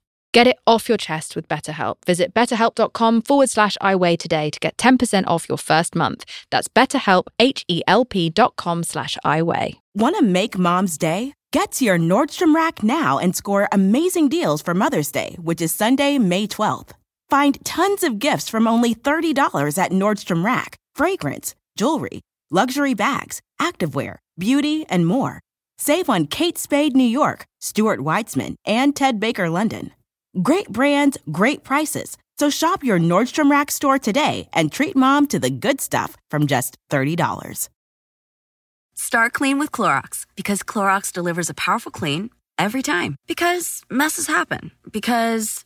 [0.33, 1.95] Get it off your chest with BetterHelp.
[2.05, 6.23] Visit betterhelp.com forward slash iWeigh today to get 10% off your first month.
[6.49, 9.79] That's betterhelp, H-E-L-P dot com slash iWeigh.
[9.93, 11.33] Want to make mom's day?
[11.51, 15.73] Get to your Nordstrom Rack now and score amazing deals for Mother's Day, which is
[15.73, 16.91] Sunday, May 12th.
[17.29, 20.77] Find tons of gifts from only $30 at Nordstrom Rack.
[20.95, 25.41] Fragrance, jewelry, luxury bags, activewear, beauty, and more.
[25.77, 29.91] Save on Kate Spade New York, Stuart Weitzman, and Ted Baker London.
[30.41, 32.17] Great brands, great prices.
[32.39, 36.47] So shop your Nordstrom Rack store today and treat mom to the good stuff from
[36.47, 37.69] just $30.
[38.95, 43.15] Start clean with Clorox because Clorox delivers a powerful clean every time.
[43.27, 44.71] Because messes happen.
[44.91, 45.65] Because.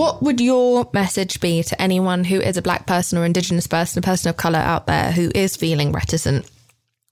[0.00, 3.98] What would your message be to anyone who is a black person or indigenous person,
[3.98, 6.50] a person of color out there who is feeling reticent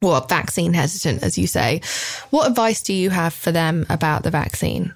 [0.01, 1.83] or vaccine hesitant, as you say?
[2.31, 4.95] What advice do you have for them about the vaccine?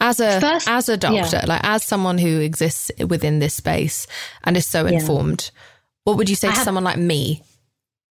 [0.00, 1.46] as a First, as a doctor, yeah.
[1.46, 4.06] like as someone who exists within this space
[4.44, 5.60] and is so informed, yeah.
[6.04, 7.42] what would you say I to have, someone like me?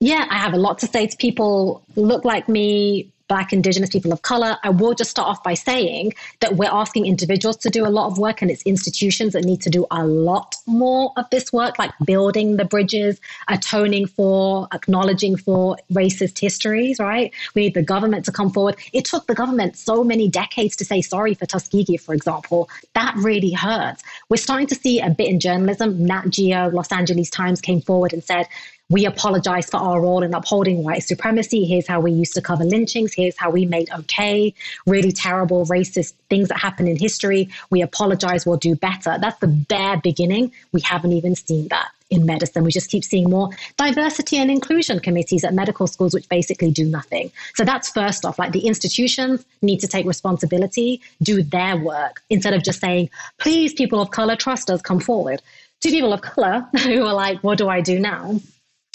[0.00, 4.12] Yeah, I have a lot to say to people look like me, Black, Indigenous people
[4.12, 4.56] of color.
[4.62, 8.06] I will just start off by saying that we're asking individuals to do a lot
[8.06, 11.78] of work, and it's institutions that need to do a lot more of this work,
[11.78, 17.32] like building the bridges, atoning for, acknowledging for racist histories, right?
[17.54, 18.76] We need the government to come forward.
[18.92, 22.68] It took the government so many decades to say sorry for Tuskegee, for example.
[22.94, 24.02] That really hurts.
[24.28, 26.04] We're starting to see a bit in journalism.
[26.04, 28.46] Nat Geo, Los Angeles Times came forward and said,
[28.92, 31.64] we apologize for our role in upholding white supremacy.
[31.64, 33.14] Here's how we used to cover lynchings.
[33.14, 34.54] Here's how we made okay
[34.86, 37.48] really terrible racist things that happen in history.
[37.70, 38.44] We apologize.
[38.44, 39.16] We'll do better.
[39.20, 40.52] That's the bare beginning.
[40.72, 42.64] We haven't even seen that in medicine.
[42.64, 46.84] We just keep seeing more diversity and inclusion committees at medical schools, which basically do
[46.84, 47.32] nothing.
[47.54, 52.52] So that's first off, like the institutions need to take responsibility, do their work instead
[52.52, 55.40] of just saying, please, people of color, trust us, come forward.
[55.80, 58.38] To people of color who are like, what do I do now?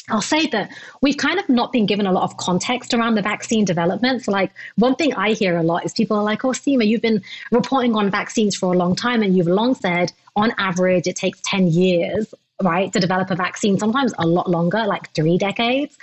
[0.09, 3.21] I'll say that we've kind of not been given a lot of context around the
[3.21, 4.23] vaccine development.
[4.23, 7.01] So, like, one thing I hear a lot is people are like, Oh, Seema, you've
[7.01, 11.15] been reporting on vaccines for a long time, and you've long said, on average, it
[11.15, 12.33] takes 10 years
[12.63, 15.95] right, to develop a vaccine, sometimes a lot longer, like three decades.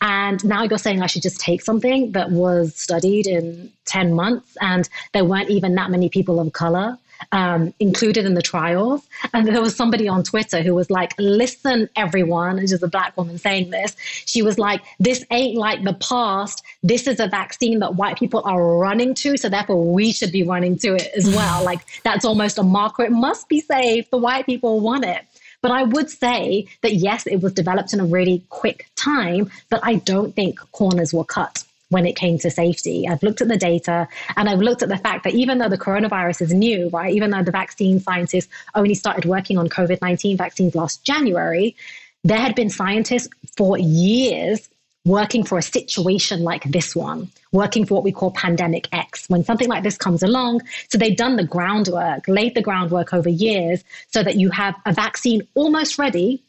[0.00, 4.56] And now you're saying I should just take something that was studied in 10 months
[4.60, 6.96] and there weren't even that many people of color
[7.32, 9.06] um, included in the trials.
[9.32, 13.16] And there was somebody on Twitter who was like, listen, everyone, and she's a black
[13.16, 13.96] woman saying this.
[14.00, 16.62] She was like, this ain't like the past.
[16.82, 19.36] This is a vaccine that white people are running to.
[19.36, 21.64] So therefore, we should be running to it as well.
[21.70, 23.04] like, that's almost a marker.
[23.04, 24.10] It must be safe.
[24.10, 25.22] The white people want it.
[25.62, 29.80] But I would say that yes, it was developed in a really quick time, but
[29.82, 33.06] I don't think corners were cut when it came to safety.
[33.08, 35.78] I've looked at the data and I've looked at the fact that even though the
[35.78, 40.36] coronavirus is new, right, even though the vaccine scientists only started working on COVID 19
[40.36, 41.76] vaccines last January,
[42.24, 44.68] there had been scientists for years
[45.04, 49.44] working for a situation like this one, working for what we call pandemic X, when
[49.44, 50.60] something like this comes along.
[50.88, 54.92] So they've done the groundwork, laid the groundwork over years so that you have a
[54.92, 56.42] vaccine almost ready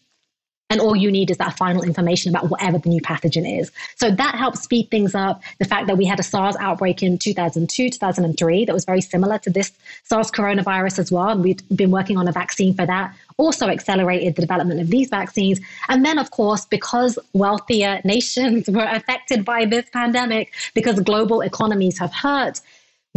[0.70, 3.72] and all you need is that final information about whatever the new pathogen is.
[3.96, 5.42] So that helps speed things up.
[5.60, 9.38] The fact that we had a SARS outbreak in 2002, 2003 that was very similar
[9.40, 9.72] to this
[10.04, 11.30] SARS coronavirus as well.
[11.30, 15.10] And we've been working on a vaccine for that also accelerated the development of these
[15.10, 15.60] vaccines.
[15.90, 22.00] And then, of course, because wealthier nations were affected by this pandemic, because global economies
[22.00, 22.60] have hurt,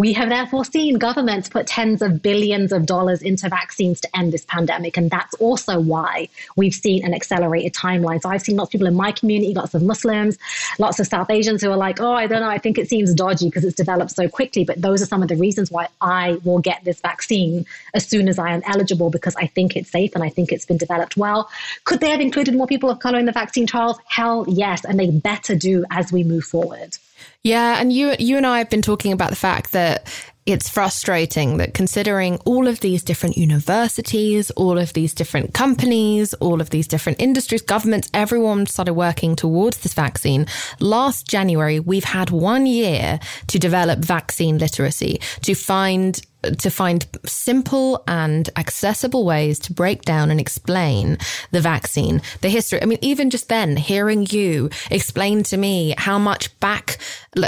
[0.01, 4.33] we have therefore seen governments put tens of billions of dollars into vaccines to end
[4.33, 4.97] this pandemic.
[4.97, 8.23] And that's also why we've seen an accelerated timeline.
[8.23, 10.39] So I've seen lots of people in my community, lots of Muslims,
[10.79, 13.13] lots of South Asians who are like, oh, I don't know, I think it seems
[13.13, 14.65] dodgy because it's developed so quickly.
[14.65, 18.27] But those are some of the reasons why I will get this vaccine as soon
[18.27, 21.19] as I am eligible because I think it's safe and I think it's been developed
[21.19, 21.51] well.
[21.85, 23.99] Could they have included more people of color in the vaccine trials?
[24.07, 24.83] Hell yes.
[24.87, 26.97] And they better do as we move forward.
[27.43, 30.09] Yeah, and you you and I have been talking about the fact that
[30.47, 36.61] it's frustrating that considering all of these different universities, all of these different companies, all
[36.61, 40.47] of these different industries, governments, everyone started working towards this vaccine.
[40.81, 46.21] Last January, we've had one year to develop vaccine literacy, to find
[46.59, 51.19] to find simple and accessible ways to break down and explain
[51.51, 52.83] the vaccine, the history.
[52.83, 56.99] I mean, even just then, hearing you explain to me how much back,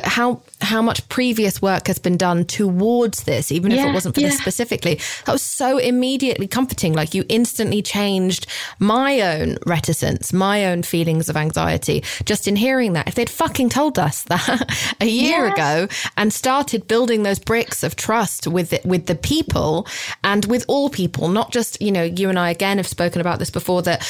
[0.05, 4.15] how how much previous work has been done towards this, even yeah, if it wasn't
[4.15, 4.29] for yeah.
[4.29, 6.93] this specifically, that was so immediately comforting.
[6.93, 8.47] Like you instantly changed
[8.79, 13.09] my own reticence, my own feelings of anxiety just in hearing that.
[13.09, 15.55] If they'd fucking told us that a year yes.
[15.55, 19.87] ago and started building those bricks of trust with with the people
[20.25, 23.39] and with all people, not just, you know, you and I again have spoken about
[23.39, 24.03] this before that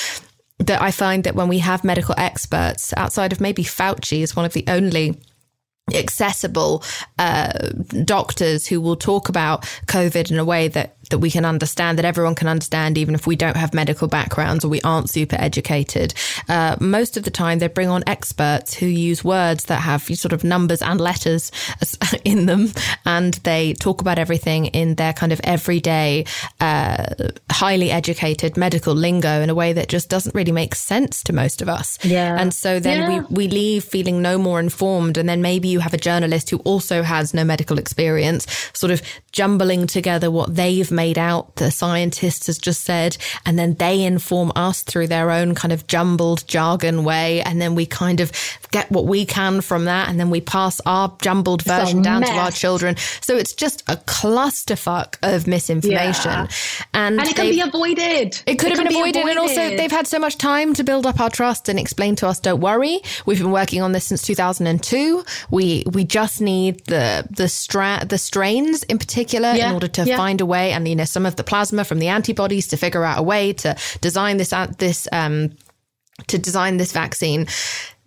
[0.59, 4.45] that I find that when we have medical experts outside of maybe Fauci is one
[4.45, 5.19] of the only
[5.93, 6.85] accessible
[7.19, 7.53] uh,
[8.05, 12.05] doctors who will talk about COVID in a way that that we can understand, that
[12.05, 16.15] everyone can understand, even if we don't have medical backgrounds or we aren't super educated.
[16.49, 20.33] Uh, most of the time, they bring on experts who use words that have sort
[20.33, 21.53] of numbers and letters
[22.25, 22.73] in them,
[23.07, 26.25] and they talk about everything in their kind of everyday,
[26.61, 27.05] uh,
[27.51, 31.61] highly educated medical lingo in a way that just doesn't really make sense to most
[31.61, 31.99] of us.
[32.03, 32.41] Yeah.
[32.41, 33.27] And so then yeah.
[33.29, 35.19] we, we leave feeling no more informed.
[35.19, 39.03] And then maybe you have a journalist who also has no medical experience, sort of
[39.33, 44.05] jumbling together what they've made made out, the scientist has just said, and then they
[44.05, 47.43] inform us through their own kind of jumbled jargon way.
[47.43, 48.31] And then we kind of
[48.73, 50.09] get what we can from that.
[50.09, 52.97] And then we pass our jumbled version down to our children.
[53.21, 56.33] So it's just a clusterfuck of misinformation.
[56.33, 56.49] Yeah.
[56.95, 58.43] And, and, it can be avoided.
[58.47, 59.17] It could it have been avoided.
[59.17, 59.31] avoided.
[59.31, 62.27] And also they've had so much time to build up our trust and explain to
[62.27, 63.01] us, don't worry.
[63.27, 65.25] We've been working on this since 2002.
[65.51, 69.69] We, we just need the, the stra- the strains in particular yeah.
[69.69, 70.17] in order to yeah.
[70.17, 73.05] find a way and, you know, some of the plasma from the antibodies to figure
[73.05, 75.51] out a way to design this, this, um,
[76.27, 77.47] to design this vaccine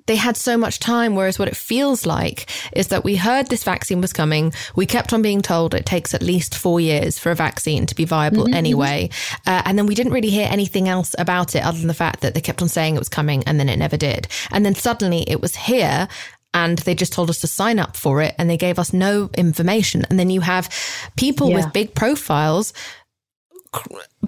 [0.08, 1.16] they had so much time.
[1.16, 4.54] Whereas what it feels like is that we heard this vaccine was coming.
[4.76, 7.96] We kept on being told it takes at least four years for a vaccine to
[7.96, 8.54] be viable mm-hmm.
[8.54, 9.10] anyway.
[9.46, 12.22] Uh, and then we didn't really hear anything else about it other than the fact
[12.22, 14.28] that they kept on saying it was coming and then it never did.
[14.52, 16.08] And then suddenly it was here
[16.54, 19.30] and they just told us to sign up for it and they gave us no
[19.38, 20.06] information.
[20.10, 20.70] And then you have
[21.18, 21.58] people yeah.
[21.58, 22.74] with big profiles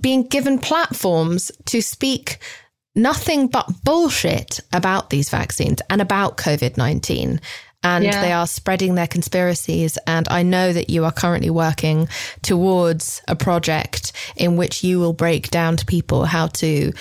[0.01, 2.39] being given platforms to speak
[2.97, 7.39] nothing but bullshit about these vaccines and about COVID 19
[7.83, 8.21] and yeah.
[8.21, 9.97] they are spreading their conspiracies.
[10.07, 12.09] And I know that you are currently working
[12.41, 16.91] towards a project in which you will break down to people how to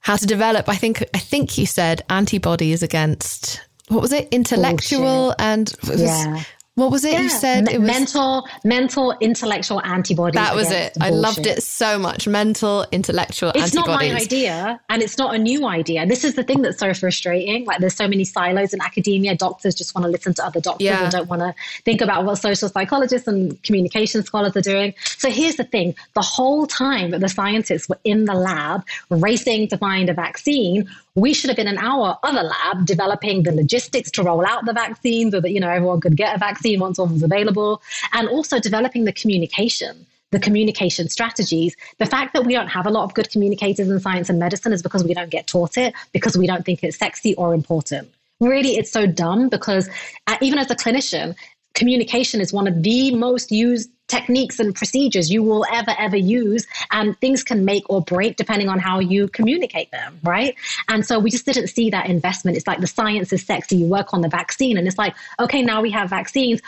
[0.00, 0.68] how to develop.
[0.68, 4.28] I think I think you said antibodies against what was it?
[4.30, 5.40] Intellectual Bullshit.
[5.40, 6.42] and yeah.
[6.74, 7.20] What was it yeah.
[7.20, 7.68] you said?
[7.68, 10.40] it was mental, mental, intellectual antibodies.
[10.40, 10.96] That was it.
[11.02, 12.26] I loved it so much.
[12.26, 14.12] Mental, intellectual it's antibodies.
[14.12, 16.06] It's not my idea, and it's not a new idea.
[16.06, 17.66] This is the thing that's so frustrating.
[17.66, 19.36] Like, there's so many silos in academia.
[19.36, 21.02] Doctors just want to listen to other doctors yeah.
[21.02, 21.54] and don't want to
[21.84, 24.94] think about what social psychologists and communication scholars are doing.
[25.18, 29.68] So here's the thing: the whole time that the scientists were in the lab racing
[29.68, 34.10] to find a vaccine, we should have been in our other lab developing the logistics
[34.12, 36.98] to roll out the vaccine so that you know everyone could get a vaccine once
[36.98, 37.82] one was available
[38.12, 41.76] and also developing the communication the communication strategies.
[41.98, 44.72] The fact that we don't have a lot of good communicators in science and medicine
[44.72, 48.08] is because we don't get taught it because we don't think it's sexy or important.
[48.40, 49.88] Really it's so dumb because
[50.26, 51.36] uh, even as a clinician
[51.74, 56.66] communication is one of the most used techniques and procedures you will ever, ever use.
[56.90, 60.54] And things can make or break depending on how you communicate them, right?
[60.88, 62.56] And so we just didn't see that investment.
[62.56, 63.76] It's like the science is sexy.
[63.76, 66.60] You work on the vaccine, and it's like, okay, now we have vaccines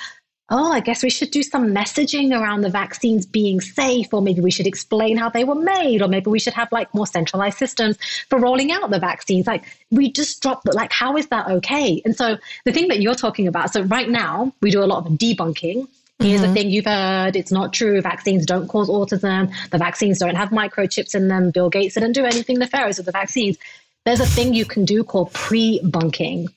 [0.51, 4.41] oh, I guess we should do some messaging around the vaccines being safe, or maybe
[4.41, 7.59] we should explain how they were made, or maybe we should have like more centralized
[7.59, 7.97] systems
[8.29, 9.47] for rolling out the vaccines.
[9.47, 12.03] Like we just dropped, like, how is that okay?
[12.05, 15.07] And so the thing that you're talking about, so right now we do a lot
[15.07, 15.89] of debunking.
[16.21, 16.55] Here's mm-hmm.
[16.55, 17.37] the thing you've heard.
[17.37, 18.01] It's not true.
[18.01, 19.53] Vaccines don't cause autism.
[19.71, 21.51] The vaccines don't have microchips in them.
[21.51, 23.59] Bill Gates didn't do anything nefarious with the vaccines.
[24.05, 26.49] There's a thing you can do called pre-bunking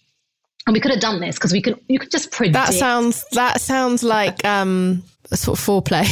[0.68, 2.54] and we could have done this because we could you could just predict.
[2.54, 5.02] That sounds that sounds like um
[5.32, 6.06] a sort of foreplay.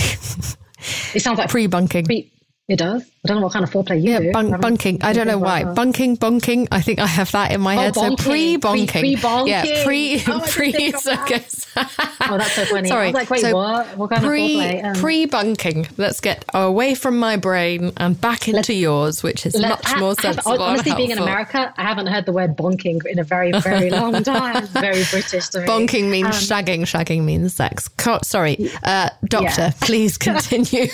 [1.15, 2.05] it sounds like pre-bunking.
[2.05, 2.31] Pre,
[2.69, 3.03] it does.
[3.25, 4.31] I don't know what kind of foreplay you yeah, do.
[4.31, 5.01] Bunk, bunking.
[5.01, 5.63] I don't know why.
[5.63, 6.67] Bunking, bunking.
[6.71, 7.93] I think I have that in my oh, head.
[7.95, 8.19] Bonking.
[8.19, 8.87] So pre-bunking.
[8.87, 10.91] Pre, pre Yeah, pre, oh, pre.
[10.91, 12.87] So oh, that's so funny.
[12.87, 13.11] Sorry.
[13.11, 13.97] like, wait, so what?
[13.97, 14.83] What kind pre, of foreplay?
[14.83, 15.87] Um, pre-bunking.
[15.97, 20.13] Let's get away from my brain and back into yours, which is much I, more
[20.13, 20.61] sensible.
[20.61, 23.89] I honestly, being in America, I haven't heard the word bonking in a very, very
[23.89, 24.67] long time.
[24.67, 25.65] Very British to me.
[25.65, 26.81] Bonking means um, shagging.
[26.81, 27.89] Shagging means sex.
[28.21, 29.61] Sorry, uh, doctor.
[29.61, 29.73] Yeah.
[29.81, 30.87] Please continue.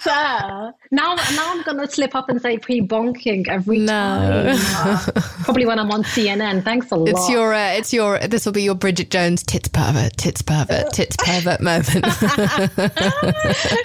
[0.00, 4.56] so, now now I'm gonna slip up and say pre-bonking every no.
[4.58, 4.98] time.
[5.42, 6.64] Probably when I'm on CNN.
[6.64, 7.08] Thanks a lot.
[7.08, 10.92] It's your uh, it's your this will be your Bridget Jones tits pervert, tits pervert,
[10.92, 11.84] tits pervert moment.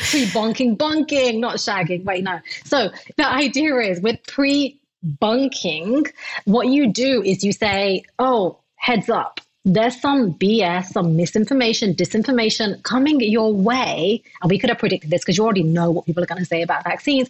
[0.10, 2.04] pre-bonking, bonking, not shagging.
[2.06, 2.40] Wait, no.
[2.64, 6.06] So the idea is with pre-bunking,
[6.46, 12.82] what you do is you say, "Oh, heads up." There's some BS, some misinformation, disinformation
[12.84, 14.24] coming your way.
[14.42, 16.46] And we could have predicted this because you already know what people are going to
[16.46, 17.30] say about vaccines.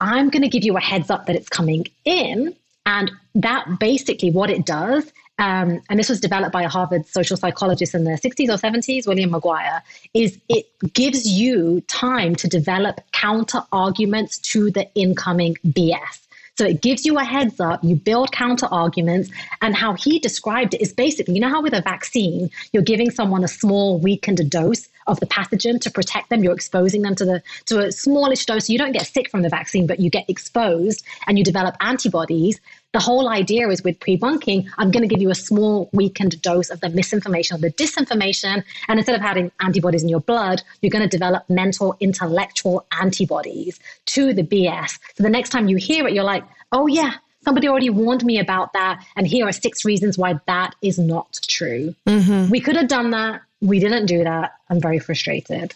[0.00, 2.54] I'm going to give you a heads up that it's coming in.
[2.84, 7.36] And that basically what it does, um, and this was developed by a Harvard social
[7.36, 9.80] psychologist in the 60s or 70s, William McGuire,
[10.14, 16.26] is it gives you time to develop counter arguments to the incoming BS.
[16.58, 19.30] So it gives you a heads up, you build counter arguments.
[19.62, 23.10] And how he described it is basically, you know how with a vaccine, you're giving
[23.10, 26.44] someone a small, weakened dose of the pathogen to protect them.
[26.44, 28.68] You're exposing them to the to a smallish dose.
[28.68, 32.60] You don't get sick from the vaccine, but you get exposed and you develop antibodies.
[32.92, 36.68] The whole idea is with pre-bunking, I'm going to give you a small weakened dose
[36.68, 38.62] of the misinformation or the disinformation.
[38.88, 43.80] And instead of having antibodies in your blood, you're going to develop mental, intellectual antibodies
[44.06, 44.98] to the BS.
[45.14, 47.14] So the next time you hear it, you're like, oh yeah,
[47.44, 49.04] somebody already warned me about that.
[49.16, 51.94] And here are six reasons why that is not true.
[52.06, 52.50] Mm-hmm.
[52.50, 53.42] We could have done that.
[53.60, 54.52] We didn't do that.
[54.68, 55.74] I'm very frustrated.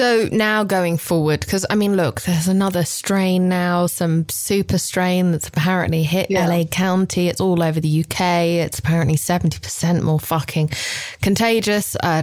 [0.00, 5.30] So now going forward, because I mean, look, there's another strain now, some super strain
[5.30, 6.46] that's apparently hit Yeah.
[6.46, 7.28] LA County.
[7.28, 8.20] It's all over the UK.
[8.64, 10.70] It's apparently 70% more fucking
[11.20, 11.96] contagious.
[12.02, 12.22] Uh,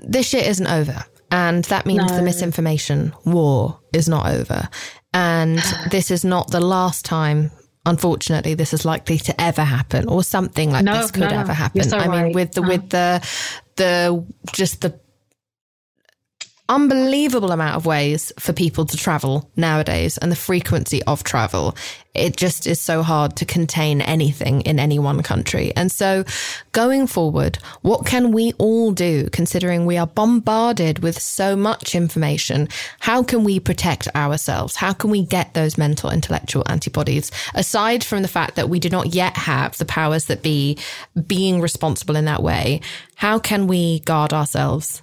[0.00, 1.04] this shit isn't over.
[1.30, 4.68] And that means the misinformation war is not over.
[5.14, 5.60] And
[5.92, 7.52] this is not the last time.
[7.86, 11.38] Unfortunately, this is likely to ever happen, or something like No, this could no, no.
[11.38, 11.84] ever happen.
[11.84, 12.68] So I mean, with the No.
[12.68, 13.28] with the
[13.76, 14.98] the just the
[16.72, 21.76] unbelievable amount of ways for people to travel nowadays and the frequency of travel.
[22.14, 25.72] It just is so hard to contain anything in any one country.
[25.76, 26.24] And so
[26.72, 32.68] going forward, what can we all do considering we are bombarded with so much information?
[33.00, 34.74] How can we protect ourselves?
[34.74, 38.88] How can we get those mental intellectual antibodies aside from the fact that we do
[38.88, 40.78] not yet have the powers that be
[41.26, 42.80] being responsible in that way?
[43.14, 45.02] How can we guard ourselves?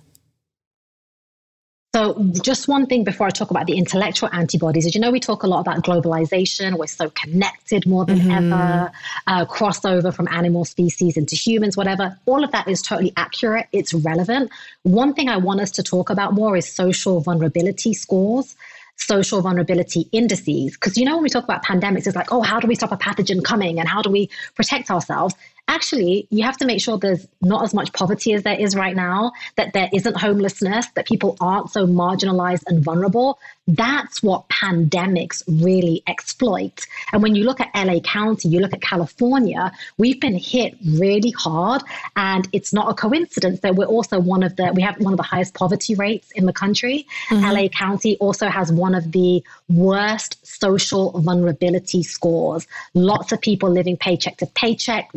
[1.96, 4.86] So, just one thing before I talk about the intellectual antibodies.
[4.86, 6.78] As you know, we talk a lot about globalization.
[6.78, 8.92] We're so connected more than ever,
[9.26, 12.16] uh, crossover from animal species into humans, whatever.
[12.28, 13.70] All of that is totally accurate.
[13.72, 14.52] It's relevant.
[14.84, 18.56] One thing I want us to talk about more is social vulnerability scores.
[18.98, 20.74] Social vulnerability indices.
[20.74, 22.92] Because, you know, when we talk about pandemics, it's like, oh, how do we stop
[22.92, 25.34] a pathogen coming and how do we protect ourselves?
[25.70, 28.96] Actually you have to make sure there's not as much poverty as there is right
[28.96, 33.40] now that there isn't homelessness that people aren't so marginalized and vulnerable.
[33.68, 36.88] That's what pandemics really exploit.
[37.14, 41.32] And when you look at la county you look at california we've been hit really
[41.32, 41.82] hard.
[42.16, 45.18] And it's not a coincidence that we're also one of the we have one of
[45.18, 47.06] the highest poverty rates in the country.
[47.30, 47.52] Mm-hmm.
[47.52, 52.68] La county also has one of the worst social vulnerability scores.
[52.96, 55.10] Lots of people living paycheck to paycheck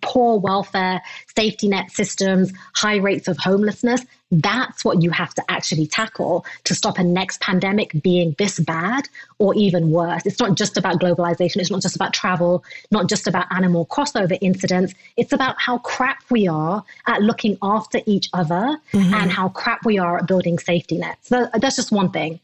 [0.00, 1.00] poor welfare,
[1.36, 4.04] safety net systems, high rates of homelessness.
[4.30, 9.08] That's what you have to actually tackle to stop a next pandemic being this bad
[9.38, 10.24] or even worse.
[10.24, 11.56] It's not just about globalization.
[11.56, 14.94] It's not just about travel, not just about animal crossover incidents.
[15.18, 19.98] It's about how crap we are at looking after each other and how crap we
[19.98, 21.28] are at building safety nets.
[21.28, 22.40] So that's just one thing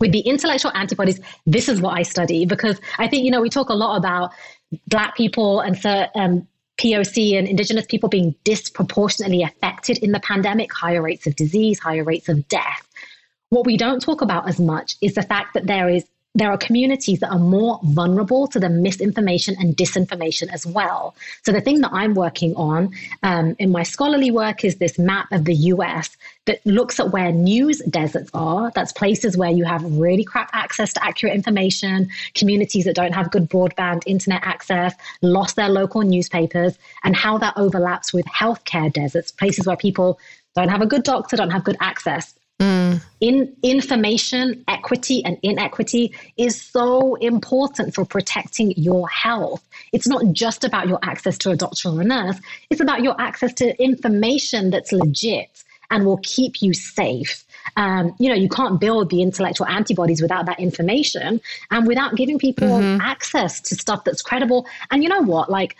[0.00, 3.50] with the intellectual antibodies, this is what I study because I think, you know, we
[3.50, 4.32] talk a lot about
[4.88, 6.48] Black people and so, um,
[6.78, 12.04] POC and Indigenous people being disproportionately affected in the pandemic, higher rates of disease, higher
[12.04, 12.88] rates of death.
[13.50, 16.04] What we don't talk about as much is the fact that there is
[16.34, 21.14] there are communities that are more vulnerable to the misinformation and disinformation as well.
[21.44, 25.30] So the thing that I'm working on um, in my scholarly work is this map
[25.30, 26.16] of the US
[26.46, 28.72] that looks at where news deserts are.
[28.74, 33.30] That's places where you have really crap access to accurate information, communities that don't have
[33.30, 39.30] good broadband internet access, lost their local newspapers, and how that overlaps with healthcare deserts,
[39.30, 40.18] places where people
[40.56, 42.34] don't have a good doctor, don't have good access.
[42.60, 49.66] In information equity and inequity is so important for protecting your health.
[49.92, 52.38] It's not just about your access to a doctor or a nurse,
[52.70, 57.44] it's about your access to information that's legit and will keep you safe.
[57.76, 61.40] Um, you know, you can't build the intellectual antibodies without that information
[61.70, 64.66] and without giving people access to stuff that's credible.
[64.90, 65.50] And you know what?
[65.50, 65.76] Like,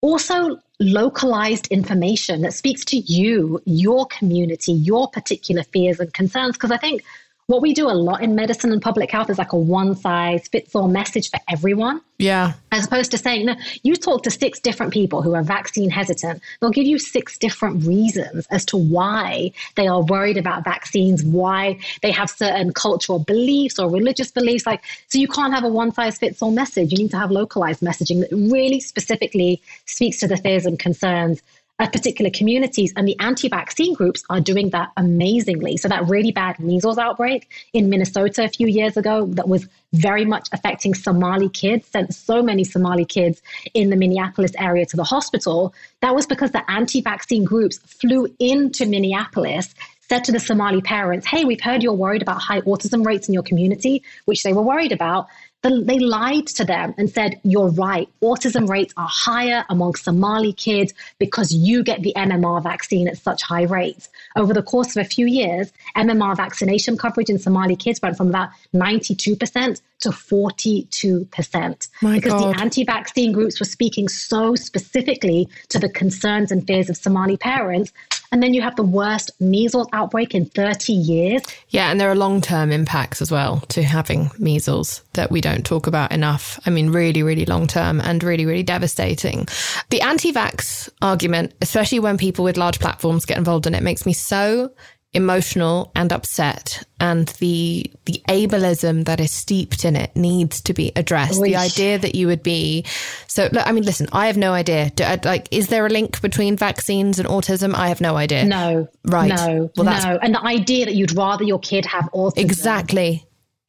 [0.00, 6.56] also localized information that speaks to you, your community, your particular fears and concerns.
[6.56, 7.02] Because I think
[7.48, 10.46] what we do a lot in medicine and public health is like a one size
[10.48, 12.02] fits all message for everyone.
[12.18, 12.52] Yeah.
[12.72, 16.42] As opposed to saying, no, you talk to six different people who are vaccine hesitant,
[16.60, 21.78] they'll give you six different reasons as to why they are worried about vaccines, why
[22.02, 24.66] they have certain cultural beliefs or religious beliefs.
[24.66, 26.92] Like, so you can't have a one size fits all message.
[26.92, 31.42] You need to have localized messaging that really specifically speaks to the fears and concerns
[31.86, 32.92] particular communities.
[32.96, 35.76] And the anti vaccine groups are doing that amazingly.
[35.76, 40.24] So, that really bad measles outbreak in Minnesota a few years ago that was very
[40.24, 43.42] much affecting Somali kids, sent so many Somali kids
[43.74, 45.72] in the Minneapolis area to the hospital.
[46.02, 49.74] That was because the anti vaccine groups flew into Minneapolis.
[50.08, 53.34] Said to the Somali parents, Hey, we've heard you're worried about high autism rates in
[53.34, 55.28] your community, which they were worried about.
[55.62, 58.08] The, they lied to them and said, You're right.
[58.22, 63.42] Autism rates are higher among Somali kids because you get the MMR vaccine at such
[63.42, 64.08] high rates.
[64.36, 68.28] Over the course of a few years, MMR vaccination coverage in Somali kids went from
[68.28, 71.88] about 92% to 42%.
[72.02, 72.54] My because God.
[72.54, 77.36] the anti vaccine groups were speaking so specifically to the concerns and fears of Somali
[77.36, 77.92] parents.
[78.30, 81.42] And then you have the worst measles outbreak in 30 years.
[81.70, 85.64] Yeah, and there are long term impacts as well to having measles that we don't
[85.64, 86.60] talk about enough.
[86.66, 89.46] I mean, really, really long term and really, really devastating.
[89.90, 94.04] The anti vax argument, especially when people with large platforms get involved in it, makes
[94.04, 94.70] me so
[95.14, 100.92] emotional and upset and the the ableism that is steeped in it needs to be
[100.96, 101.42] addressed.
[101.42, 102.84] The idea that you would be
[103.26, 104.90] so i mean listen i have no idea.
[104.90, 107.74] Do, uh, like is there a link between vaccines and autism?
[107.74, 108.44] I have no idea.
[108.44, 108.88] No.
[109.04, 109.28] Right.
[109.28, 109.70] No.
[109.76, 110.18] Well, that's no.
[110.20, 113.27] And the idea that you'd rather your kid have autism exactly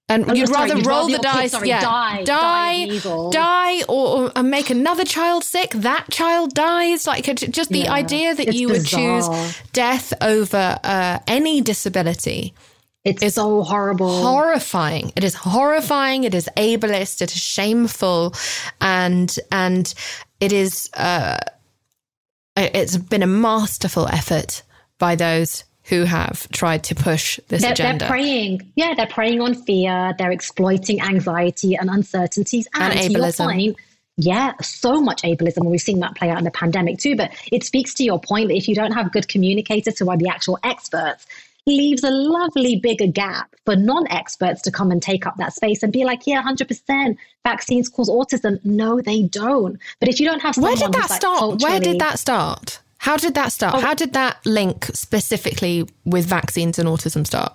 [0.10, 2.99] and oh, you'd sorry, rather you'd roll rather the dice, kid, sorry, yeah, die, die,
[2.99, 5.70] die, die or, or, make another child sick.
[5.72, 7.05] That child dies.
[7.05, 9.16] Like just the yeah, idea that you bizarre.
[9.16, 12.55] would choose death over uh, any disability.
[13.05, 15.14] It's is so horrible, horrifying.
[15.16, 16.24] It is horrifying.
[16.26, 17.22] It is ableist.
[17.22, 18.34] It is shameful,
[18.82, 19.93] and and
[20.39, 20.89] it is.
[20.95, 21.38] Uh,
[22.57, 24.64] it's been a masterful effort
[24.97, 28.05] by those who have tried to push this they're, agenda.
[28.05, 30.13] They're preying, yeah, they're preying on fear.
[30.17, 33.45] They're exploiting anxiety and uncertainties and, and ableism.
[33.45, 33.77] Point,
[34.17, 35.57] yeah, so much ableism.
[35.57, 37.15] And we've seen that play out in the pandemic too.
[37.15, 40.17] But it speaks to your point that if you don't have good communicators who are
[40.17, 41.25] the actual experts,
[41.65, 45.91] leaves a lovely bigger gap for non-experts to come and take up that space and
[45.91, 48.63] be like, yeah, 100% vaccines cause autism.
[48.63, 49.79] No, they don't.
[49.99, 51.61] But if you don't have Where did that start?
[51.61, 52.79] Where did that start?
[52.99, 53.75] How did that start?
[53.75, 53.79] Oh.
[53.79, 57.53] How did that link specifically with vaccines and autism start?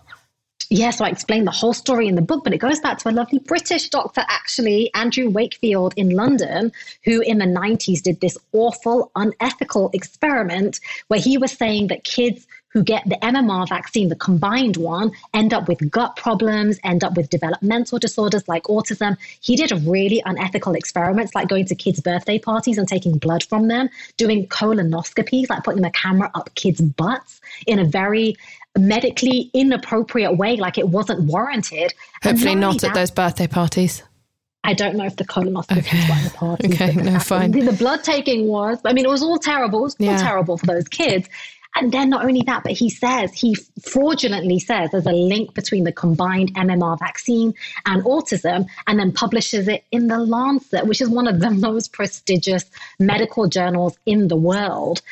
[0.70, 3.10] Yeah, so I explained the whole story in the book, but it goes back to
[3.10, 6.72] a lovely British doctor, actually, Andrew Wakefield in London,
[7.04, 12.46] who in the 90s did this awful, unethical experiment where he was saying that kids
[12.74, 17.16] who get the MMR vaccine, the combined one, end up with gut problems, end up
[17.16, 19.16] with developmental disorders like autism.
[19.40, 23.68] He did really unethical experiments like going to kids' birthday parties and taking blood from
[23.68, 28.34] them, doing colonoscopies, like putting a camera up kids' butts in a very
[28.76, 31.94] medically inappropriate way, like it wasn't warranted.
[32.24, 34.02] Hopefully, not that, at those birthday parties.
[34.64, 36.08] I don't know if the colonoscopy okay.
[36.08, 36.68] was the party.
[36.74, 37.50] Okay, no, fine.
[37.50, 38.80] The, the blood taking was.
[38.84, 39.80] I mean, it was all terrible.
[39.80, 40.16] It was all yeah.
[40.16, 41.28] terrible for those kids.
[41.74, 45.84] And then not only that, but he says, he fraudulently says there's a link between
[45.84, 47.52] the combined MMR vaccine
[47.84, 51.92] and autism, and then publishes it in The Lancet, which is one of the most
[51.92, 52.64] prestigious
[52.98, 55.02] medical journals in the world.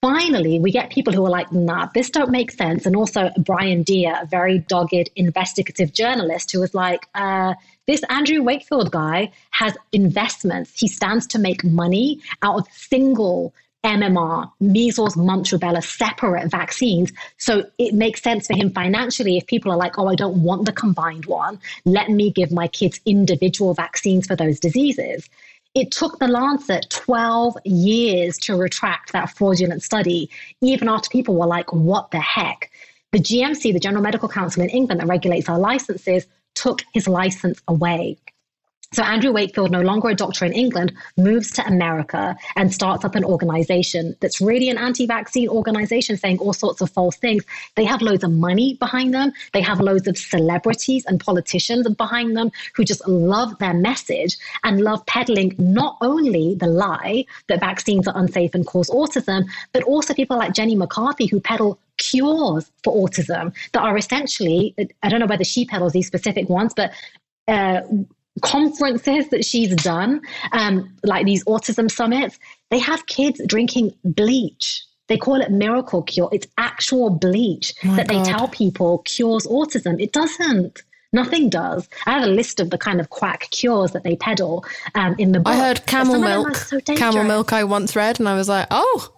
[0.00, 2.84] Finally, we get people who are like, nah, this don't make sense.
[2.86, 7.54] And also Brian Deer, a very dogged investigative journalist who was like, uh,
[7.86, 10.72] this Andrew Wakefield guy has investments.
[10.74, 13.54] He stands to make money out of single
[13.84, 17.12] MMR, measles, mumps, rubella, separate vaccines.
[17.38, 20.66] So it makes sense for him financially if people are like, oh, I don't want
[20.66, 21.58] the combined one.
[21.84, 25.28] Let me give my kids individual vaccines for those diseases.
[25.74, 30.30] It took the Lancet 12 years to retract that fraudulent study,
[30.60, 32.70] even after people were like, what the heck?
[33.12, 37.60] The GMC, the General Medical Council in England that regulates our licenses, took his license
[37.66, 38.18] away.
[38.92, 43.14] So Andrew Wakefield, no longer a doctor in England, moves to America and starts up
[43.14, 47.42] an organization that's really an anti-vaccine organization saying all sorts of false things.
[47.74, 49.32] They have loads of money behind them.
[49.54, 54.82] They have loads of celebrities and politicians behind them who just love their message and
[54.82, 60.12] love peddling not only the lie that vaccines are unsafe and cause autism, but also
[60.12, 65.26] people like Jenny McCarthy who peddle cures for autism that are essentially, I don't know
[65.26, 66.92] whether she peddles these specific ones, but
[67.48, 67.80] uh,
[68.40, 70.22] conferences that she's done,
[70.52, 72.38] um, like these autism summits,
[72.70, 74.84] they have kids drinking bleach.
[75.08, 76.30] They call it miracle cure.
[76.32, 78.24] It's actual bleach oh that God.
[78.24, 80.00] they tell people cures autism.
[80.00, 80.82] It doesn't.
[81.12, 81.86] Nothing does.
[82.06, 84.64] I have a list of the kind of quack cures that they peddle
[84.94, 85.52] um, in the book.
[85.52, 86.56] I heard camel milk.
[86.56, 89.12] So camel milk I once read, and I was like, oh,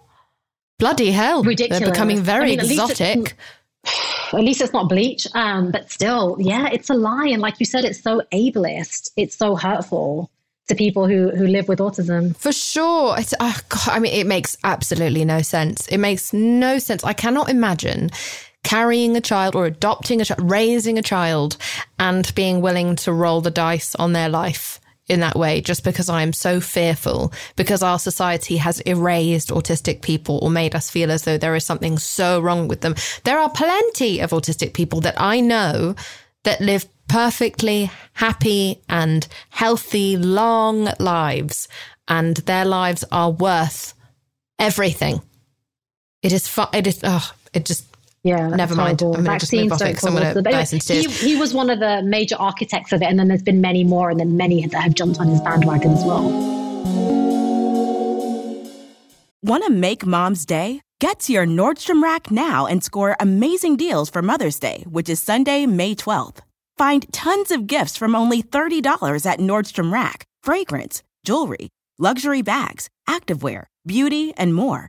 [0.80, 1.44] bloody hell.
[1.44, 1.78] Ridiculous.
[1.78, 3.36] They're becoming very I mean, exotic
[4.32, 5.26] at least it's not bleach.
[5.34, 7.28] Um, but still, yeah, it's a lie.
[7.28, 9.10] And like you said, it's so ableist.
[9.16, 10.30] It's so hurtful
[10.68, 12.36] to people who who live with autism.
[12.36, 13.16] For sure.
[13.18, 15.86] It's, oh God, I mean, it makes absolutely no sense.
[15.88, 17.04] It makes no sense.
[17.04, 18.10] I cannot imagine
[18.62, 21.58] carrying a child or adopting a child, raising a child,
[21.98, 26.08] and being willing to roll the dice on their life in that way just because
[26.08, 31.10] I am so fearful because our society has erased autistic people or made us feel
[31.10, 32.94] as though there is something so wrong with them.
[33.24, 35.94] There are plenty of autistic people that I know
[36.44, 41.68] that live perfectly happy and healthy, long lives,
[42.08, 43.94] and their lives are worth
[44.58, 45.20] everything.
[46.22, 47.93] It is, fu- it is, oh, it just
[48.24, 49.02] yeah, never mind.
[49.02, 51.36] I'm going to just move off it because I'm going to burst into he, he
[51.36, 54.18] was one of the major architects of it, and then there's been many more, and
[54.18, 56.22] then many that have jumped on his bandwagon as well.
[59.42, 60.80] Want to make mom's day?
[61.00, 65.20] Get to your Nordstrom Rack now and score amazing deals for Mother's Day, which is
[65.20, 66.38] Sunday, May 12th.
[66.78, 71.68] Find tons of gifts from only $30 at Nordstrom Rack fragrance, jewelry,
[71.98, 74.88] luxury bags, activewear, beauty, and more.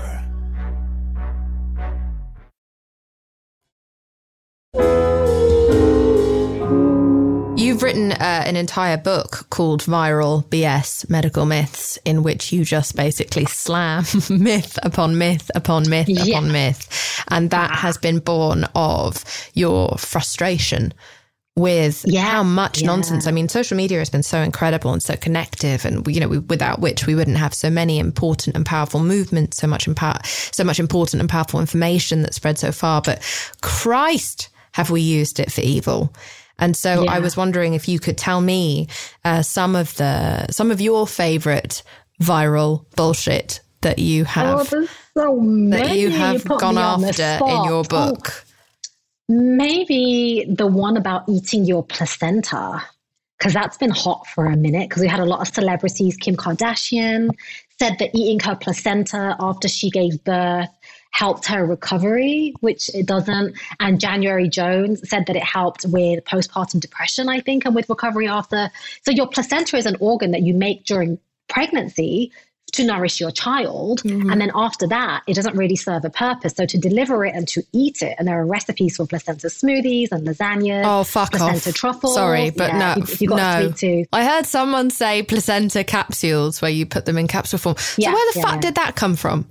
[8.21, 14.05] Uh, an entire book called Viral BS Medical Myths, in which you just basically slam
[14.29, 16.25] myth upon myth upon myth Yeah.
[16.37, 17.23] upon myth.
[17.29, 19.23] And that has been born of
[19.55, 20.93] your frustration
[21.57, 22.87] with Yeah, how much yeah.
[22.87, 23.27] nonsense.
[23.27, 26.37] I mean, social media has been so incredible and so connective, and you know, we,
[26.39, 30.63] without which we wouldn't have so many important and powerful movements, so much empower, so
[30.63, 33.01] much important and powerful information that spread so far.
[33.01, 33.21] But
[33.61, 36.13] Christ, have we used it for evil?
[36.61, 38.87] And so I was wondering if you could tell me
[39.25, 41.83] uh, some of the some of your favorite
[42.21, 45.39] viral bullshit that you Oh, have there's so
[45.71, 48.45] that you have put gone me on the after in your Oh, book.
[49.27, 52.83] Maybe the one about eating your placenta,
[53.37, 54.89] because that's been hot for a minute.
[54.89, 56.15] Because we had a lot of celebrities.
[56.17, 57.29] Kim Kardashian
[57.79, 60.69] said that eating her placenta after she gave birth
[61.11, 63.55] helped her recovery, which it doesn't.
[63.79, 68.27] And January Jones said that it helped with postpartum depression, I think, and with recovery
[68.27, 68.71] after.
[69.03, 72.31] So your placenta is an organ that you make during pregnancy
[72.73, 74.01] to nourish your child.
[74.03, 74.31] Mm-hmm.
[74.31, 76.53] And then after that, it doesn't really serve a purpose.
[76.55, 80.11] So to deliver it and to eat it, and there are recipes for placenta smoothies
[80.11, 80.83] and lasagnas.
[80.85, 81.75] Oh, fuck placenta off.
[81.75, 82.15] truffles.
[82.15, 83.03] Sorry, but Yeah, no.
[83.03, 83.67] If, if you've got no.
[83.67, 84.07] a sweet tooth.
[84.13, 87.75] I heard someone say placenta capsules where you put them in capsule form.
[87.77, 89.49] So Yeah, where the yeah, fuck did that come from?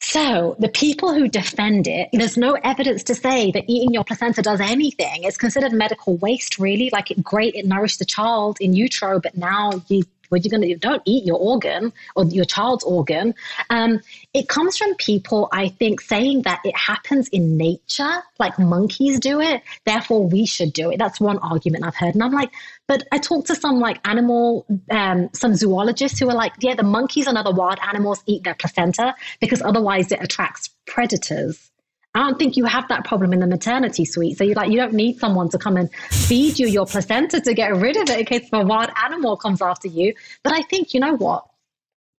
[0.00, 4.42] So the people who defend it, there's no evidence to say that eating your placenta
[4.42, 5.24] does anything.
[5.24, 6.88] It's considered medical waste, really.
[6.92, 10.66] Like it, great, it nourished the child in utero, but now you what you're gonna
[10.66, 13.34] you don't eat your organ or your child's organ.
[13.70, 14.00] Um,
[14.34, 19.40] it comes from people, I think, saying that it happens in nature, like monkeys do
[19.40, 20.98] it, therefore we should do it.
[20.98, 22.50] That's one argument I've heard, and I'm like,
[22.86, 26.82] but I talked to some like animal, um, some zoologists who are like, yeah, the
[26.82, 31.67] monkeys and other wild animals eat their placenta because otherwise it attracts predators.
[32.18, 34.36] I don't think you have that problem in the maternity suite.
[34.36, 37.54] So you like you don't need someone to come and feed you your placenta to
[37.54, 40.14] get rid of it in case a wild animal comes after you.
[40.42, 41.44] But I think you know what?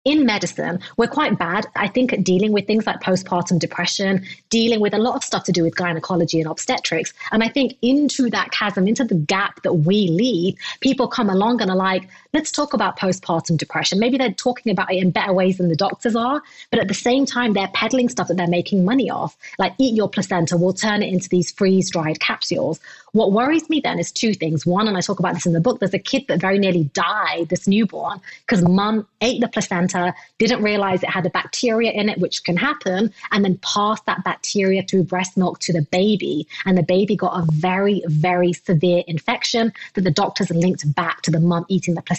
[0.05, 4.79] in medicine, we're quite bad, I think, at dealing with things like postpartum depression, dealing
[4.79, 7.13] with a lot of stuff to do with gynecology and obstetrics.
[7.31, 11.61] And I think into that chasm, into the gap that we leave, people come along
[11.61, 13.99] and are like, let's talk about postpartum depression.
[13.99, 16.93] Maybe they're talking about it in better ways than the doctors are, but at the
[16.93, 19.35] same time, they're peddling stuff that they're making money off.
[19.57, 22.79] Like, eat your placenta, we'll turn it into these freeze dried capsules.
[23.13, 24.65] What worries me then is two things.
[24.65, 26.83] One, and I talk about this in the book, there's a kid that very nearly
[26.93, 32.09] died, this newborn, because mum ate the placenta, didn't realize it had a bacteria in
[32.09, 36.47] it, which can happen, and then passed that bacteria through breast milk to the baby.
[36.65, 41.31] And the baby got a very, very severe infection that the doctors linked back to
[41.31, 42.18] the mum eating the placenta.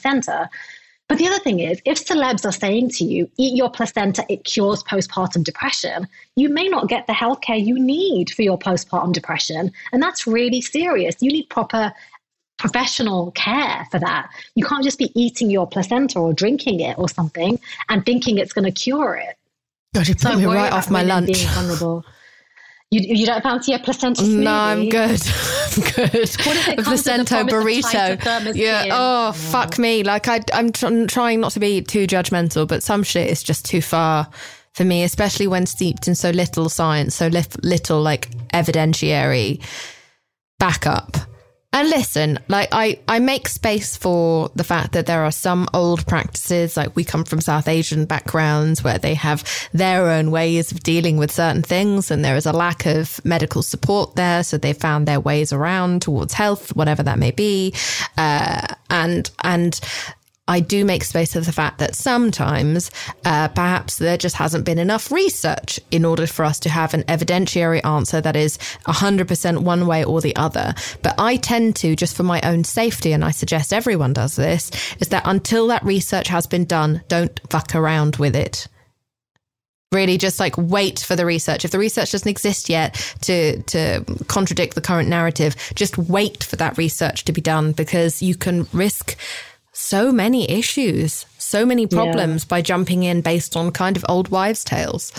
[1.11, 4.45] But the other thing is, if celebs are saying to you, eat your placenta, it
[4.45, 9.73] cures postpartum depression, you may not get the healthcare you need for your postpartum depression.
[9.93, 11.17] And that's really serious.
[11.19, 11.93] You need proper
[12.59, 14.31] professional care for that.
[14.55, 18.53] You can't just be eating your placenta or drinking it or something and thinking it's
[18.53, 19.37] going to cure it.
[19.93, 21.45] God, you put So me right off my lunch.
[22.93, 24.43] You, you don't fancy a placenta smoothie?
[24.43, 25.11] No, I'm good.
[25.77, 26.31] I'm good.
[26.45, 28.55] What if it a comes with the placento burrito.
[28.57, 28.89] Yeah.
[28.91, 30.03] Oh, fuck me.
[30.03, 33.65] Like I, I'm tr- trying not to be too judgmental, but some shit is just
[33.65, 34.29] too far
[34.75, 39.63] for me, especially when steeped in so little science, so li- little like evidentiary
[40.59, 41.17] backup.
[41.73, 46.05] And listen, like I, I make space for the fact that there are some old
[46.07, 50.81] practices, like we come from South Asian backgrounds where they have their own ways of
[50.81, 54.73] dealing with certain things, and there is a lack of medical support there, so they
[54.73, 57.73] found their ways around towards health, whatever that may be,
[58.19, 59.81] uh, and and
[60.51, 62.91] I do make space for the fact that sometimes
[63.25, 67.05] uh, perhaps there just hasn't been enough research in order for us to have an
[67.05, 70.75] evidentiary answer that is 100% one way or the other.
[71.03, 74.73] But I tend to, just for my own safety, and I suggest everyone does this,
[74.99, 78.67] is that until that research has been done, don't fuck around with it
[79.93, 84.05] really just like wait for the research if the research doesn't exist yet to to
[84.29, 88.69] contradict the current narrative just wait for that research to be done because you can
[88.73, 89.17] risk
[89.81, 94.63] so many issues so many problems by jumping in based on kind of old wives
[94.63, 95.13] tales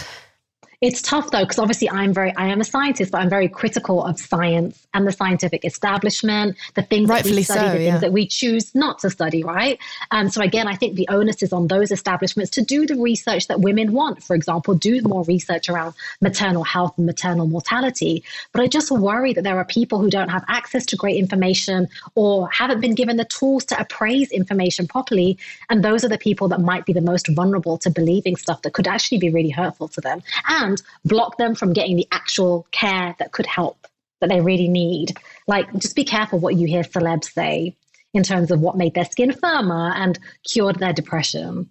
[0.81, 4.03] It's tough though, because obviously I'm very, I am a scientist, but I'm very critical
[4.03, 7.91] of science and the scientific establishment, the things Rightfully that we study, so, the yeah.
[7.91, 9.77] things that we choose not to study, right?
[10.09, 13.47] Um, so again, I think the onus is on those establishments to do the research
[13.47, 14.23] that women want.
[14.23, 18.23] For example, do more research around maternal health and maternal mortality.
[18.51, 21.89] But I just worry that there are people who don't have access to great information
[22.15, 25.37] or haven't been given the tools to appraise information properly.
[25.69, 28.73] And those are the people that might be the most vulnerable to believing stuff that
[28.73, 30.70] could actually be really hurtful to them and
[31.05, 33.87] block them from getting the actual care that could help
[34.19, 35.17] that they really need.
[35.47, 37.75] Like, just be careful what you hear celebs say
[38.13, 41.69] in terms of what made their skin firmer and cured their depression.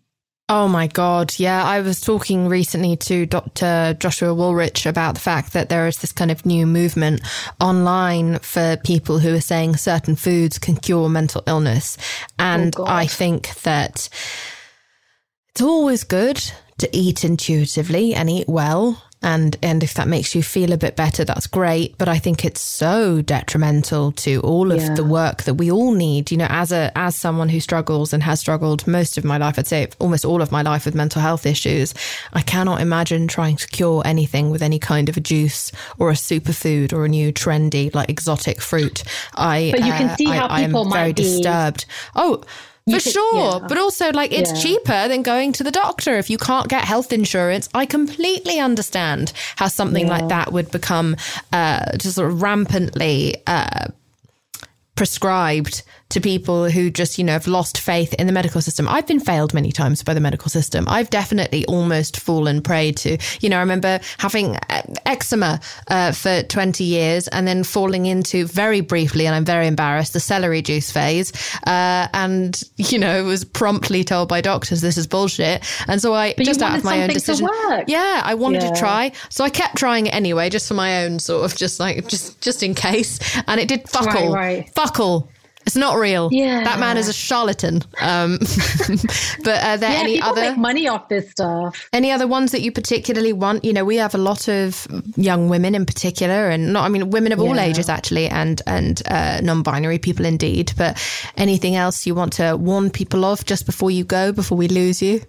[0.49, 1.33] Oh my God.
[1.39, 1.63] Yeah.
[1.65, 3.97] I was talking recently to Dr.
[4.01, 7.21] Joshua Wolrich about the fact that there is this kind of new movement
[7.61, 11.97] online for people who are saying certain foods can cure mental illness.
[12.01, 12.89] Oh and God.
[12.89, 14.09] I think that
[15.51, 16.43] it's always good
[16.81, 19.03] to eat intuitively and eat well.
[19.23, 21.99] And, and if that makes you feel a bit better, that's great.
[21.99, 24.95] But I think it's so detrimental to all of Yeah.
[24.95, 26.31] the work that we all need.
[26.31, 29.59] You know, as a, as someone who struggles and has struggled most of my life,
[29.59, 31.93] I'd say almost all of my life with mental health issues,
[32.33, 36.15] I cannot imagine trying to cure anything with any kind of a juice or a
[36.15, 39.05] superfood or a new trendy, like exotic fruit.
[39.35, 41.85] I, But you can uh, see I- how I am people very be- disturbed.
[42.17, 42.43] Oh,
[42.91, 43.61] You for could- sure.
[43.61, 43.67] yeah.
[43.69, 44.61] But also, like, it's Yeah.
[44.61, 46.19] cheaper than going to the doctor.
[46.19, 51.17] If you can't get health insurance, I completely understand how something like that would become
[51.53, 53.87] uh, just sort of rampantly uh,
[54.97, 58.89] prescribed to people who just, you know, have lost faith in the medical system.
[58.89, 60.85] I've been failed many times by the medical system.
[60.89, 66.43] I've definitely almost fallen prey to, you know, I remember having uh, eczema uh, for
[66.43, 70.91] 20 years and then falling into very briefly, and I'm very embarrassed, the celery juice
[70.91, 71.33] phase.
[71.67, 75.65] Uh, and, you know, was promptly told by doctors this is bullshit.
[75.89, 77.47] And so I, But just out of my own decision.
[77.47, 77.85] work.
[77.87, 78.71] Yeah, I wanted Yeah.
[78.73, 79.13] to try.
[79.29, 82.41] So I kept trying it anyway, just for my own sort of just like, just,
[82.41, 83.19] just in case.
[83.47, 84.35] And it did fuck Right, all.
[84.35, 84.71] right.
[84.75, 85.29] Fuck all.
[85.67, 86.31] It's not real.
[86.33, 86.65] Yeah.
[86.65, 87.83] That man is a charlatan.
[88.01, 88.39] Um,
[89.45, 91.89] but are there Yeah, any other make money off this stuff.
[91.93, 93.65] any other ones that you particularly want?
[93.65, 94.87] You know, we have a lot of
[95.17, 97.65] young women in particular, and not I mean women of all Yeah.
[97.65, 100.73] ages actually, and and uh, non-binary people indeed.
[100.77, 100.99] But
[101.37, 105.03] anything else you want to warn people of just before you go, before we lose
[105.03, 105.21] you?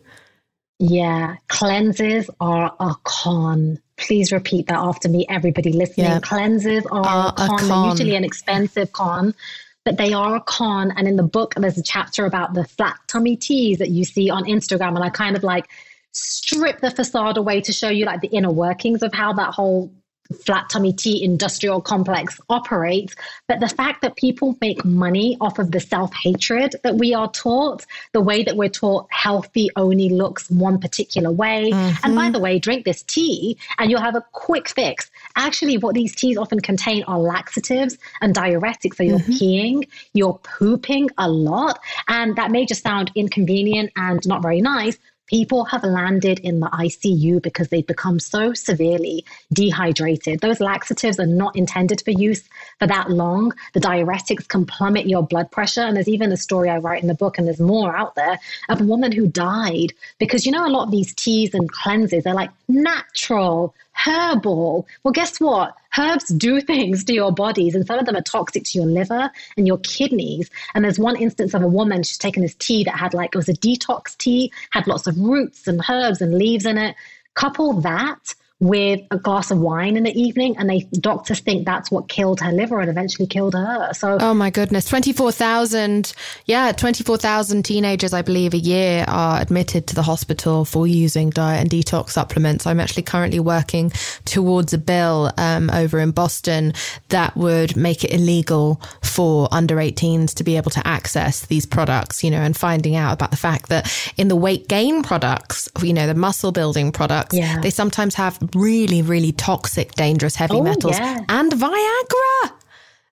[0.80, 3.78] Yeah, cleanses are a con.
[3.98, 6.08] Please repeat that after me, everybody listening.
[6.08, 6.20] Yeah.
[6.22, 7.60] Cleanses are Are con.
[7.60, 7.90] con.
[7.92, 9.36] Usually an expensive con,
[9.84, 10.92] but they are a con.
[10.96, 14.30] And in the book, there's a chapter about the flat tummy teas that you see
[14.30, 14.96] on Instagram.
[14.96, 15.70] And I kind of like
[16.12, 19.92] strip the facade away to show you like the inner workings of how that whole
[20.34, 23.16] flat tummy tea industrial complex operates.
[23.48, 27.30] But the fact that people make money off of the self hatred that we are
[27.32, 31.72] taught, the way that we're taught healthy only looks one particular way.
[31.72, 32.32] And by mm-hmm.
[32.34, 35.10] the way, drink this tea and you'll have a quick fix.
[35.36, 38.96] Actually, what these teas often contain are laxatives and diuretics.
[38.96, 39.32] So you're mm-hmm.
[39.32, 41.80] peeing, you're pooping a lot.
[42.08, 44.98] And that may just sound inconvenient and not very nice.
[45.32, 49.24] People have landed in the ICU because they've become so severely
[49.54, 50.42] dehydrated.
[50.42, 52.44] Those laxatives are not intended for use
[52.80, 53.54] for that long.
[53.74, 55.84] The diuretics can plummet your blood pressure.
[55.84, 58.38] And there's even a story I write in the book, and there's more out there,
[58.68, 62.26] of a woman who died because you know, a lot of these teas and cleanses,
[62.26, 63.74] they're like natural,
[64.06, 64.88] herbal.
[65.04, 65.76] Well, guess what?
[65.98, 69.32] Herbs do things to your bodies, and some of them are toxic to your liver
[69.58, 70.50] and your kidneys.
[70.74, 73.38] And there's one instance of a woman, she's taken this tea that had like, it
[73.38, 76.96] was a detox tea, had lots of roots and herbs and leaves in it.
[77.34, 81.90] Couple that with a glass of wine in the evening, and they doctors think that's
[81.92, 83.92] what killed her liver and eventually killed her.
[83.94, 84.86] So Oh my goodness.
[84.86, 86.14] 24,000,
[86.46, 91.62] yeah, 24,000 teenagers, I believe, a year are admitted to the hospital for using diet
[91.62, 92.68] and detox supplements.
[92.68, 93.92] I'm actually currently working
[94.26, 96.74] towards a bill um, over in Boston
[97.10, 102.24] that would make it illegal for under 18s to be able to access these products,
[102.24, 105.94] you know, and finding out about the fact that in the weight gain products, you
[105.94, 107.60] know, the muscle building products, Yeah.
[107.62, 111.20] they sometimes have really, really toxic, dangerous heavy Oh, metals yeah.
[111.30, 112.52] and Viagra.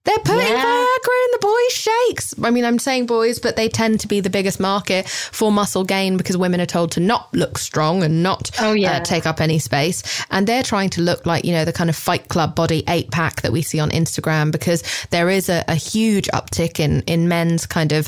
[0.06, 0.64] They're putting Yeah.
[0.64, 2.34] Viagra in the boys' shakes.
[2.42, 5.84] I mean, I'm saying boys, but they tend to be the biggest market for muscle
[5.84, 8.94] gain because women are told to not look strong and not Oh, yeah.
[8.94, 10.02] uh, take up any space.
[10.32, 13.12] And they're trying to look like, you know, the kind of fight club body eight
[13.12, 17.28] pack that we see on Instagram because there is a, a huge uptick in, in
[17.28, 18.08] men's kind of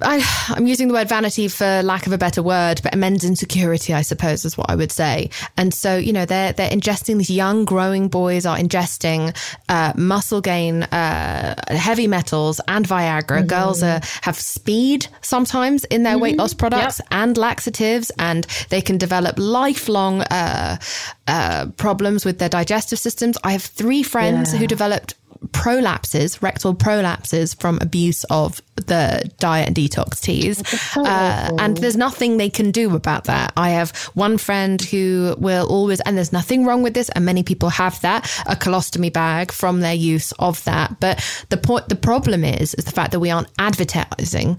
[0.00, 0.24] I,
[0.56, 4.00] am using the word vanity for lack of a better word, but men's insecurity, I
[4.00, 5.28] suppose, is what I would say.
[5.58, 9.36] And so, you know, they're they're ingesting these young, growing boys are ingesting
[9.68, 13.40] uh, muscle gain, uh, heavy metals, and Viagra.
[13.40, 13.46] Mm-hmm.
[13.48, 16.22] Girls are, have speed sometimes in their mm-hmm.
[16.22, 17.08] weight loss products yep.
[17.10, 20.78] and laxatives, and they can develop lifelong uh,
[21.26, 23.36] uh problems with their digestive systems.
[23.44, 24.60] I have three friends yeah.
[24.60, 25.14] who developed
[25.48, 30.62] prolapses, rectal prolapses from abuse of the diet and detox teas.
[30.96, 33.52] uh, and there's nothing they can do about that.
[33.56, 37.42] I have one friend who will always, and there's nothing wrong with this, and many
[37.42, 40.98] people have that, a colostomy bag from their use of that.
[41.00, 44.58] But the point, the problem is, is the fact that we aren't advertising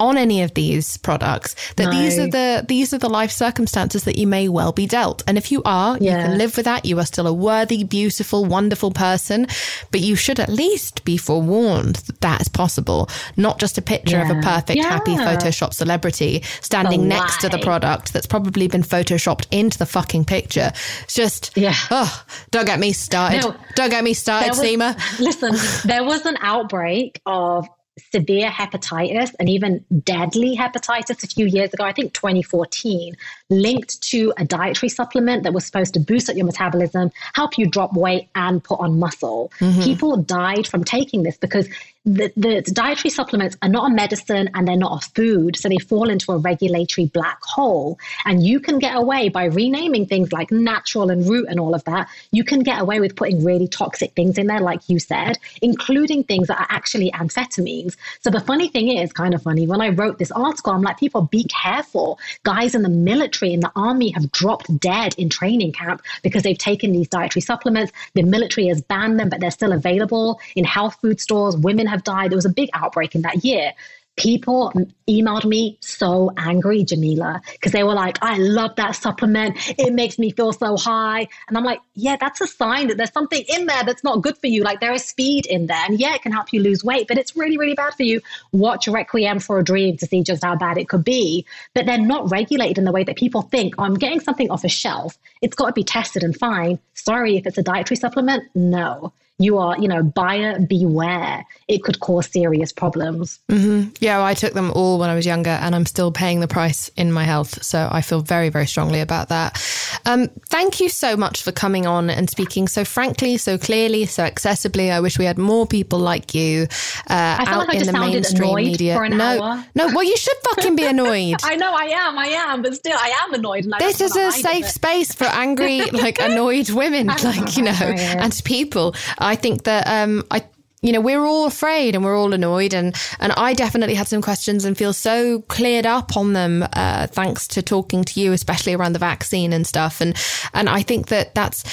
[0.00, 1.90] on any of these products that no.
[1.92, 5.36] these are the these are the life circumstances that you may well be dealt and
[5.36, 6.16] if you are yeah.
[6.16, 9.46] you can live with that you are still a worthy beautiful wonderful person
[9.90, 14.16] but you should at least be forewarned that that is possible not just a picture
[14.16, 14.30] yeah.
[14.30, 14.88] of a perfect yeah.
[14.88, 20.24] happy photoshop celebrity standing next to the product that's probably been photoshopped into the fucking
[20.24, 20.72] picture
[21.02, 24.96] it's just yeah oh don't get me started no, don't get me started was, Seema
[25.20, 25.54] listen
[25.86, 27.68] there was an outbreak of
[28.12, 33.16] severe hepatitis and even deadly hepatitis a few years ago, I think 2014,
[33.50, 37.66] linked to a dietary supplement that was supposed to boost up your metabolism, help you
[37.66, 39.52] drop weight, and put on muscle.
[39.58, 39.82] Mm-hmm.
[39.82, 41.68] People died from taking this because
[42.06, 45.56] the, the, dietary supplements are not a medicine and they're not a food.
[45.56, 47.98] So they fall into a regulatory black hole.
[48.24, 51.84] And you can get away by renaming things like natural and root and all of
[51.84, 52.08] that.
[52.32, 56.24] You can get away with putting really toxic things in there, like you said, including
[56.24, 57.96] things that are actually amphetamines.
[58.22, 60.98] So the funny thing is, kind of funny, when I wrote this article, I'm like,
[60.98, 62.18] people be careful.
[62.44, 66.58] Guys in the military, in the army have dropped dead in training camp because they've
[66.58, 67.92] taken these dietary supplements.
[68.14, 71.56] The military has banned them, but they're still available in health food stores.
[71.56, 72.30] Women have died.
[72.30, 73.72] There was a big outbreak in that year
[74.20, 74.72] people
[75.08, 79.56] emailed me so angry, Jameela, because they were like, I love that supplement.
[79.78, 81.26] It makes me feel so high.
[81.48, 84.36] And I'm like, yeah, that's a sign that there's something in there that's not good
[84.36, 84.62] for you.
[84.62, 85.82] Like there is speed in there.
[85.88, 88.20] And yeah, it can help you lose weight, but it's really, really bad for you.
[88.52, 91.46] Watch Requiem for a Dream to see just how bad it could be.
[91.74, 94.64] But they're not regulated in the way that people think, oh, I'm getting something off
[94.64, 95.16] a shelf.
[95.40, 96.78] It's got to be tested and fine.
[96.92, 101.44] Sorry, if it's a dietary supplement, no you are, you know, buyer beware.
[101.66, 103.40] It could cause serious problems.
[103.48, 103.90] Mm-hmm.
[104.00, 106.48] Yeah, well, I took them all when I was younger, and I'm still paying the
[106.48, 107.62] price in my health.
[107.64, 109.58] So I feel very, very strongly about that.
[110.04, 114.24] Um, thank you so much for coming on and speaking so frankly, so clearly, so
[114.24, 114.92] accessibly.
[114.92, 116.66] I wish we had more people like you
[117.08, 119.08] uh, out like in the mainstream media.
[119.08, 119.64] no, hour.
[119.74, 119.86] no.
[119.86, 121.36] Well, you should fucking be annoyed.
[121.42, 123.66] I know, I am, I am, but still, I am annoyed.
[123.78, 128.94] this is a safe space for angry, like annoyed women, like you know, and people.
[129.18, 130.44] I think that um, I
[130.82, 134.22] you know we're all afraid and we're all annoyed and and I definitely had some
[134.22, 138.74] questions and feel so cleared up on them uh, thanks to talking to you especially
[138.74, 140.16] around the vaccine and stuff and
[140.54, 141.64] and I think that that's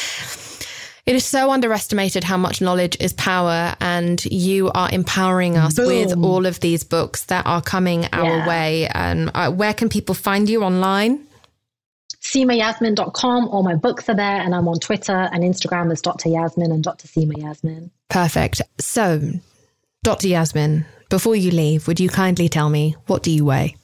[1.07, 5.87] it is so underestimated how much knowledge is power, and you are empowering us Boom.
[5.87, 8.47] with all of these books that are coming our yeah.
[8.47, 8.87] way.
[8.87, 11.25] And uh, where can people find you online?
[12.31, 13.47] seemayasmin.com.
[13.49, 16.29] All my books are there, and I'm on Twitter and Instagram as Dr.
[16.29, 17.07] Yasmin and Dr.
[17.07, 17.91] Seema Yasmin.
[18.09, 18.61] Perfect.
[18.79, 19.21] So,
[20.03, 20.27] Dr.
[20.27, 23.75] Yasmin, before you leave, would you kindly tell me what do you weigh?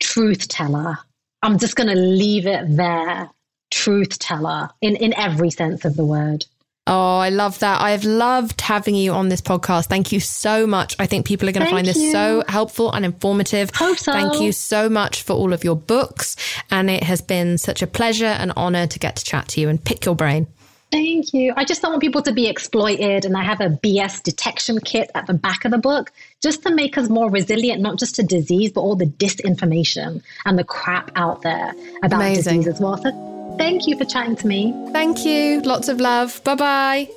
[0.00, 0.98] Truth teller.
[1.42, 3.30] I'm just going to leave it there.
[3.70, 6.46] Truth teller in, in every sense of the word.
[6.88, 7.82] Oh, I love that.
[7.82, 9.86] I have loved having you on this podcast.
[9.86, 10.96] Thank you so much.
[10.98, 13.70] I think people are going to find this so helpful and informative.
[13.74, 14.10] Hope so.
[14.10, 16.34] Thank you so much for all of your books.
[16.70, 19.68] And it has been such a pleasure and honor to get to chat to you
[19.68, 20.46] and pick your brain.
[20.90, 21.52] Thank you.
[21.54, 23.26] I just don't want people to be exploited.
[23.26, 26.10] And I have a BS detection kit at the back of the book
[26.40, 30.58] just to make us more resilient, not just to disease, but all the disinformation and
[30.58, 32.62] the crap out there about Amazing.
[32.62, 32.96] disease as well.
[32.96, 34.72] So Thank you for chatting to me.
[34.92, 35.60] Thank you.
[35.62, 36.42] Lots of love.
[36.44, 37.08] Bye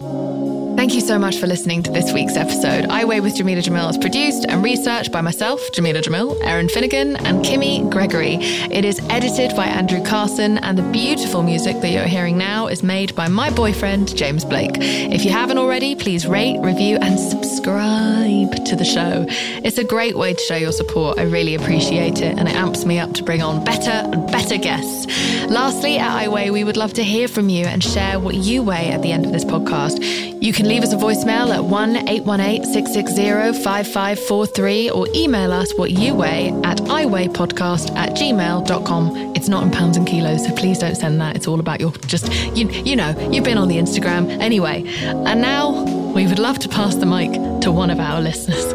[0.00, 0.67] bye.
[0.78, 2.84] Thank you so much for listening to this week's episode.
[2.88, 7.16] I Weigh with Jameela Jamil is produced and researched by myself, Jameela Jamil, Erin Finnegan,
[7.16, 8.36] and Kimmy Gregory.
[8.36, 12.84] It is edited by Andrew Carson, and the beautiful music that you're hearing now is
[12.84, 14.76] made by my boyfriend, James Blake.
[14.78, 19.26] If you haven't already, please rate, review, and subscribe to the show.
[19.64, 21.18] It's a great way to show your support.
[21.18, 24.56] I really appreciate it, and it amps me up to bring on better and better
[24.56, 25.06] guests.
[25.48, 28.62] Lastly, at I Weigh, we would love to hear from you and share what you
[28.62, 29.98] weigh at the end of this podcast.
[30.40, 35.92] You can leave us a voicemail at 1 818 660 5543 or email us what
[35.92, 39.34] you weigh at iweighpodcast at gmail.com.
[39.34, 41.36] It's not in pounds and kilos, so please don't send that.
[41.36, 44.28] It's all about your just, you, you know, you've been on the Instagram.
[44.40, 48.74] Anyway, and now we would love to pass the mic to one of our listeners.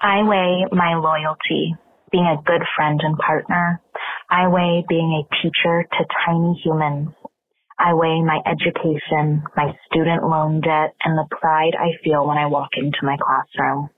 [0.00, 1.76] I weigh my loyalty,
[2.10, 3.80] being a good friend and partner.
[4.28, 7.10] I weigh being a teacher to tiny humans.
[7.82, 12.44] I weigh my education, my student loan debt, and the pride I feel when I
[12.44, 13.88] walk into my classroom.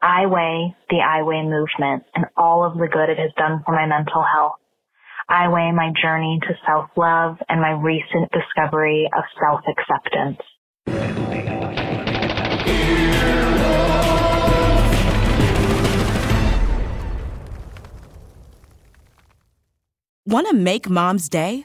[0.00, 3.74] I weigh the I weigh movement and all of the good it has done for
[3.74, 4.60] my mental health.
[5.28, 10.38] I weigh my journey to self-love and my recent discovery of self-acceptance.
[20.26, 21.64] Want to make mom's day?